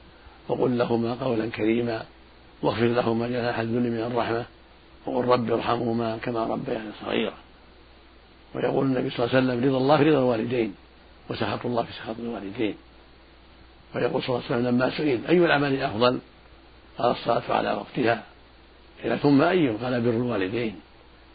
وقل 0.48 0.78
لهما 0.78 1.14
قولا 1.14 1.46
كريما 1.46 2.02
واخفض 2.62 2.82
لهما 2.82 3.28
جناح 3.28 3.58
الذل 3.58 3.90
من 3.90 4.00
الرحمة 4.12 4.44
وقل 5.06 5.24
رب 5.24 5.52
ارحمهما 5.52 6.18
كما 6.22 6.44
ربياني 6.44 6.90
صغيرا. 7.04 7.34
ويقول 8.54 8.86
النبي 8.86 9.10
صلى 9.10 9.26
الله 9.26 9.36
عليه 9.36 9.46
وسلم 9.46 9.68
رضا 9.68 9.78
الله 9.78 9.96
في 9.96 10.10
رضا 10.10 10.18
الوالدين 10.18 10.74
وسخط 11.30 11.66
الله 11.66 11.82
في 11.82 11.92
سخط 11.92 12.18
الوالدين. 12.18 12.74
ويقول 13.94 14.22
صلى 14.22 14.36
الله 14.36 14.46
عليه 14.46 14.56
وسلم 14.56 14.68
لما 14.68 14.90
سئل 14.90 15.26
أي 15.26 15.36
الأعمال 15.36 15.82
أفضل 15.82 16.18
قال 16.98 17.10
الصلاة 17.10 17.42
على 17.48 17.72
وقتها. 17.72 18.22
قيل 19.02 19.18
ثم 19.18 19.42
أي 19.42 19.68
قال 19.68 20.00
بر 20.00 20.10
الوالدين. 20.10 20.80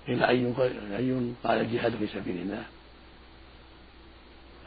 قيل 0.08 0.24
أي 0.24 0.54
أي 0.98 1.34
قال 1.44 1.62
الجهاد 1.62 1.96
في 1.96 2.08
سبيل 2.08 2.38
الله. 2.38 2.64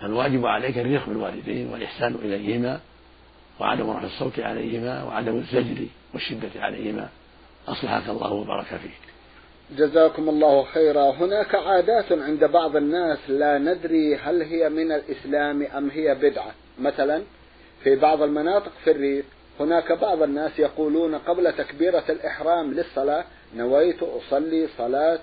فالواجب 0.00 0.46
عليك 0.46 0.78
الرفق 0.78 1.08
بالوالدين 1.08 1.66
والإحسان 1.68 2.14
إليهما 2.14 2.80
وعدم 3.60 3.90
رفع 3.90 4.04
الصوت 4.04 4.40
عليهما 4.40 5.04
وعدم 5.04 5.36
الزجر 5.36 5.86
والشدة 6.14 6.50
عليهما. 6.56 7.08
أصلحك 7.68 8.08
الله 8.08 8.32
وبارك 8.32 8.66
فيك. 8.66 9.00
جزاكم 9.76 10.28
الله 10.28 10.64
خيرا. 10.64 11.10
هناك 11.10 11.54
عادات 11.54 12.12
عند 12.12 12.44
بعض 12.44 12.76
الناس 12.76 13.18
لا 13.28 13.58
ندري 13.58 14.16
هل 14.16 14.42
هي 14.42 14.68
من 14.68 14.92
الإسلام 14.92 15.62
أم 15.62 15.90
هي 15.90 16.14
بدعة. 16.14 16.54
مثلا 16.80 17.22
في 17.84 17.96
بعض 17.96 18.22
المناطق 18.22 18.72
في 18.84 18.90
الريف 18.90 19.24
هناك 19.60 19.92
بعض 19.92 20.22
الناس 20.22 20.58
يقولون 20.58 21.14
قبل 21.14 21.52
تكبيرة 21.52 22.04
الإحرام 22.08 22.72
للصلاة 22.74 23.24
نويت 23.56 24.02
أصلي 24.02 24.68
صلاة 24.78 25.18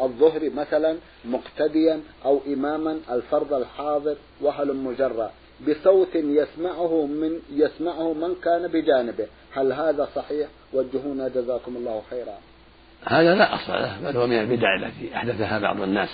الظهر 0.00 0.50
مثلا 0.50 0.96
مقتديا 1.24 2.00
أو 2.24 2.40
إماما 2.46 3.00
الفرض 3.10 3.52
الحاضر 3.52 4.16
وهل 4.40 4.76
مجرى. 4.76 5.30
بصوت 5.68 6.14
يسمعه 6.14 7.06
من 7.06 7.40
يسمعه 7.52 8.12
من 8.12 8.34
كان 8.44 8.68
بجانبه. 8.68 9.26
هل 9.52 9.72
هذا 9.72 10.08
صحيح؟ 10.14 10.48
وجهونا 10.72 11.28
جزاكم 11.28 11.76
الله 11.76 12.02
خيرا. 12.10 12.38
هذا 13.08 13.34
لا 13.34 13.54
أصل 13.54 13.72
له 13.72 14.00
بل 14.00 14.16
هو 14.16 14.26
من 14.26 14.38
البدع 14.40 14.76
التي 14.76 15.16
أحدثها 15.16 15.58
بعض 15.58 15.80
الناس. 15.80 16.08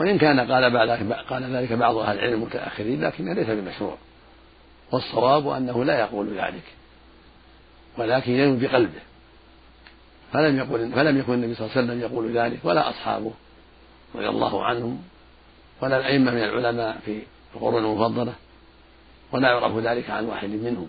وإن 0.00 0.18
كان 0.18 0.52
قال 0.52 0.70
بعد 0.70 0.88
قال 1.28 1.56
ذلك 1.56 1.72
بعض 1.72 1.96
أهل 1.96 2.18
العلم 2.18 2.34
المتأخرين 2.34 3.04
لكنه 3.04 3.32
ليس 3.32 3.46
بمشروع. 3.46 3.96
والصواب 4.92 5.48
أنه 5.48 5.84
لا 5.84 6.00
يقول 6.00 6.28
ذلك 6.28 6.64
ولكن 7.98 8.32
ينوي 8.32 8.56
بقلبه. 8.56 9.00
فلم 10.32 10.58
يقل 10.58 10.92
فلم 10.92 11.18
يكن 11.18 11.32
النبي 11.32 11.54
صلى 11.54 11.66
الله 11.66 11.76
عليه 11.76 11.86
وسلم 11.86 12.00
يقول 12.00 12.38
ذلك 12.38 12.58
ولا 12.64 12.90
أصحابه 12.90 13.32
رضي 14.14 14.28
الله 14.28 14.64
عنهم 14.64 15.02
ولا 15.80 15.96
الأئمة 15.96 16.30
من 16.30 16.42
العلماء 16.42 16.98
في 17.04 17.22
القرون 17.54 17.84
المفضلة 17.84 18.32
ولا 19.32 19.48
يعرف 19.48 19.76
ذلك 19.76 20.10
عن 20.10 20.24
واحد 20.24 20.48
منهم. 20.48 20.88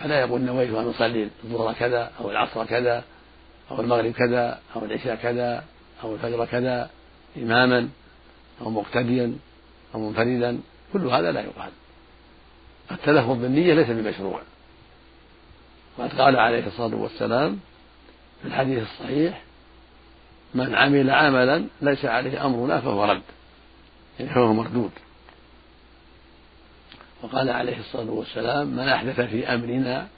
فلا 0.00 0.20
يقول 0.20 0.40
نويت 0.40 0.70
أن 0.70 0.88
أصلي 0.88 1.28
الظهر 1.44 1.72
كذا 1.72 2.10
أو 2.20 2.30
العصر 2.30 2.64
كذا 2.64 3.04
أو 3.70 3.80
المغرب 3.80 4.12
كذا 4.12 4.60
أو 4.76 4.84
العشاء 4.84 5.14
كذا 5.14 5.64
أو 6.02 6.14
الفجر 6.14 6.44
كذا 6.44 6.90
إماما 7.36 7.88
أو 8.62 8.70
مقتديا 8.70 9.36
أو 9.94 10.08
منفردا 10.08 10.60
كل 10.92 11.06
هذا 11.06 11.32
لا 11.32 11.40
يقال. 11.40 11.70
التلفظ 12.90 13.32
بالنية 13.32 13.74
ليس 13.74 13.90
بمشروع. 13.90 14.40
وقد 15.98 16.20
قال 16.20 16.36
عليه 16.36 16.66
الصلاة 16.66 16.96
والسلام 16.96 17.58
في 18.42 18.48
الحديث 18.48 18.82
الصحيح 18.82 19.42
من 20.54 20.74
عمل 20.74 21.10
عملا 21.10 21.64
ليس 21.82 22.04
عليه 22.04 22.46
أمرنا 22.46 22.80
فهو 22.80 23.04
رد. 23.04 23.22
يعني 24.20 24.34
فهو 24.34 24.52
مردود. 24.52 24.90
وقال 27.22 27.50
عليه 27.50 27.78
الصلاة 27.78 28.10
والسلام 28.10 28.66
من 28.66 28.88
أحدث 28.88 29.20
في 29.20 29.54
أمرنا 29.54 30.08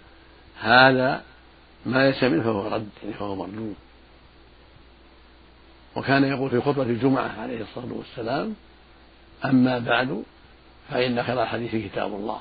هذا 0.61 1.23
ما 1.87 2.11
ليس 2.11 2.25
منه 2.25 2.43
فهو 2.43 2.69
رد 2.69 2.89
يعني 3.03 3.15
فهو 3.15 3.37
مردود 3.37 3.75
وكان 5.97 6.25
يقول 6.25 6.51
في 6.51 6.61
خطبة 6.61 6.83
الجمعة 6.83 7.41
عليه 7.41 7.63
الصلاة 7.63 7.93
والسلام 7.93 8.55
أما 9.45 9.79
بعد 9.79 10.23
فإن 10.91 11.23
خير 11.23 11.43
الحديث 11.43 11.93
كتاب 11.93 12.15
الله. 12.15 12.41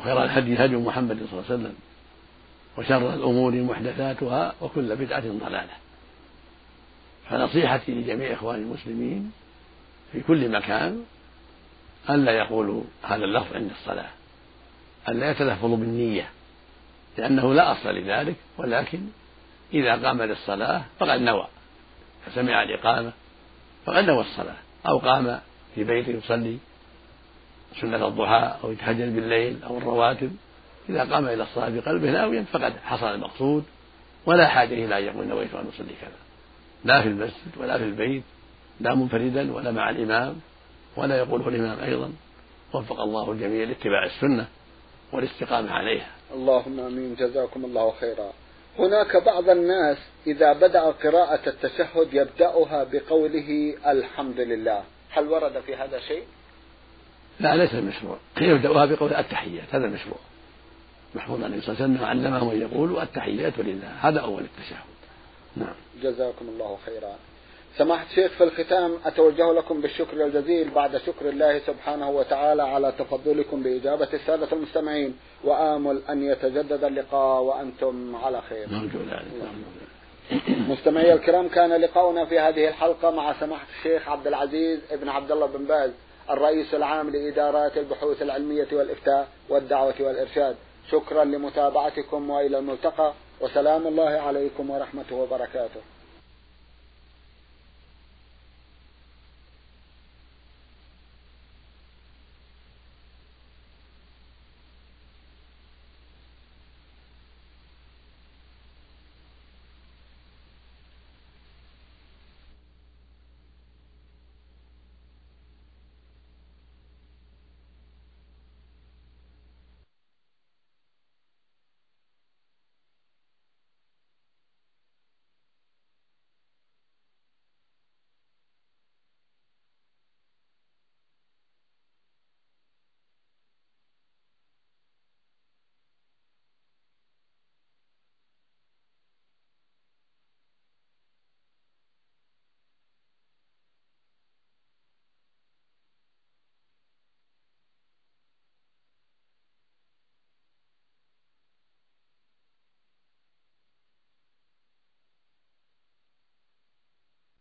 وخير 0.00 0.22
الهدي 0.22 0.64
هدي 0.64 0.76
محمد 0.76 1.16
صلى 1.16 1.32
الله 1.32 1.44
عليه 1.50 1.54
وسلم. 1.54 1.74
وشر 2.78 3.14
الأمور 3.14 3.52
محدثاتها 3.52 4.54
وكل 4.60 4.96
بدعة 4.96 5.20
ضلالة. 5.20 5.76
فنصيحتي 7.30 7.92
لجميع 7.92 8.32
إخواني 8.32 8.62
المسلمين 8.62 9.32
في 10.12 10.20
كل 10.20 10.48
مكان 10.48 11.04
ألا 12.10 12.32
يقولوا 12.32 12.82
هذا 13.02 13.24
اللفظ 13.24 13.54
عند 13.54 13.70
الصلاة. 13.70 14.10
ألا 15.08 15.30
يتلفظوا 15.30 15.76
بالنية. 15.76 16.28
لأنه 17.18 17.54
لا 17.54 17.72
أصل 17.72 17.94
لذلك 17.94 18.36
ولكن 18.58 19.00
إذا 19.74 20.06
قام 20.06 20.22
للصلاة 20.22 20.82
فقد 20.98 21.20
نوى 21.20 21.46
فسمع 22.26 22.62
الإقامة 22.62 23.12
فقد 23.86 24.04
نوى 24.04 24.20
الصلاة 24.20 24.56
أو 24.88 24.98
قام 24.98 25.40
في 25.74 25.84
بيته 25.84 26.10
يصلي 26.10 26.58
سنة 27.80 28.06
الضحى 28.06 28.54
أو 28.64 28.72
يتهجد 28.72 29.14
بالليل 29.14 29.62
أو 29.64 29.78
الرواتب 29.78 30.36
إذا 30.88 31.04
قام 31.04 31.26
إلى 31.26 31.42
الصلاة 31.42 31.68
بقلبه 31.68 32.10
ناويا 32.10 32.44
فقد 32.52 32.72
حصل 32.84 33.14
المقصود 33.14 33.64
ولا 34.26 34.48
حاجة 34.48 34.74
إلى 34.84 34.98
أن 34.98 35.04
يقول 35.04 35.26
نويت 35.26 35.54
أن 35.54 35.66
أصلي 35.74 35.94
كذا. 36.00 36.18
لا 36.84 37.02
في 37.02 37.08
المسجد 37.08 37.56
ولا 37.56 37.78
في 37.78 37.84
البيت 37.84 38.22
لا 38.80 38.94
منفردا 38.94 39.52
ولا 39.52 39.70
مع 39.70 39.90
الإمام 39.90 40.40
ولا 40.96 41.18
يقوله 41.18 41.48
الإمام 41.48 41.78
أيضا. 41.80 42.12
وفق 42.72 43.00
الله 43.00 43.32
الجميع 43.32 43.64
لاتباع 43.64 44.04
السنة. 44.04 44.46
والاستقامة 45.12 45.70
عليها. 45.70 46.10
اللهم 46.34 46.80
آمين. 46.80 47.14
جزاكم 47.14 47.64
الله 47.64 47.94
خيرا. 48.00 48.32
هناك 48.78 49.16
بعض 49.16 49.48
الناس 49.48 49.98
إذا 50.26 50.52
بدأ 50.52 50.80
قراءة 50.80 51.48
التشهد 51.48 52.08
يبدأها 52.14 52.84
بقوله 52.84 53.74
الحمد 53.86 54.40
لله. 54.40 54.82
هل 55.10 55.28
ورد 55.28 55.60
في 55.66 55.76
هذا 55.76 56.00
شيء؟ 56.00 56.24
لا 57.40 57.56
ليس 57.56 57.74
المشروع. 57.74 58.18
يبدأها 58.40 58.86
بقول 58.86 59.14
التحيات. 59.14 59.74
هذا 59.74 59.86
المشروع 59.86 60.18
محفوظ 61.14 61.44
عن 61.44 61.46
النبي 61.46 61.60
صلى 61.60 61.74
الله 61.74 61.84
عليه 61.84 61.94
وسلم 61.94 62.04
علمهم 62.04 62.50
ان 62.50 62.60
يقولوا 62.60 63.02
التحيات 63.02 63.58
لله. 63.58 63.88
هذا 64.00 64.20
أول 64.20 64.42
التشهد. 64.42 64.90
نعم. 65.56 65.74
جزاكم 66.02 66.48
الله 66.48 66.78
خيرا. 66.86 67.16
سماحة 67.78 68.06
الشيخ 68.06 68.32
في 68.32 68.44
الختام 68.44 68.96
أتوجه 69.04 69.52
لكم 69.52 69.80
بالشكر 69.80 70.26
الجزيل 70.26 70.70
بعد 70.70 70.96
شكر 70.96 71.28
الله 71.28 71.58
سبحانه 71.58 72.10
وتعالى 72.10 72.62
على 72.62 72.92
تفضلكم 72.98 73.62
بإجابة 73.62 74.08
السادة 74.12 74.48
المستمعين 74.52 75.16
وآمل 75.44 76.02
أن 76.10 76.22
يتجدد 76.22 76.84
اللقاء 76.84 77.42
وأنتم 77.42 78.16
على 78.16 78.42
خير. 78.42 78.66
مستمعي 80.68 81.12
الكرام 81.12 81.48
كان 81.48 81.72
لقاؤنا 81.72 82.24
في 82.24 82.38
هذه 82.38 82.68
الحلقة 82.68 83.10
مع 83.10 83.40
سماحة 83.40 83.66
الشيخ 83.78 84.08
عبد 84.08 84.26
العزيز 84.26 84.80
ابن 84.90 85.08
عبد 85.08 85.32
الله 85.32 85.46
بن 85.46 85.64
باز 85.64 85.90
الرئيس 86.30 86.74
العام 86.74 87.10
لإدارات 87.10 87.78
البحوث 87.78 88.22
العلمية 88.22 88.68
والإفتاء 88.72 89.28
والدعوة 89.48 89.94
والإرشاد. 90.00 90.56
شكرا 90.90 91.24
لمتابعتكم 91.24 92.30
وإلى 92.30 92.58
الملتقى 92.58 93.12
وسلام 93.40 93.86
الله 93.86 94.10
عليكم 94.10 94.70
ورحمته 94.70 95.16
وبركاته. 95.16 95.80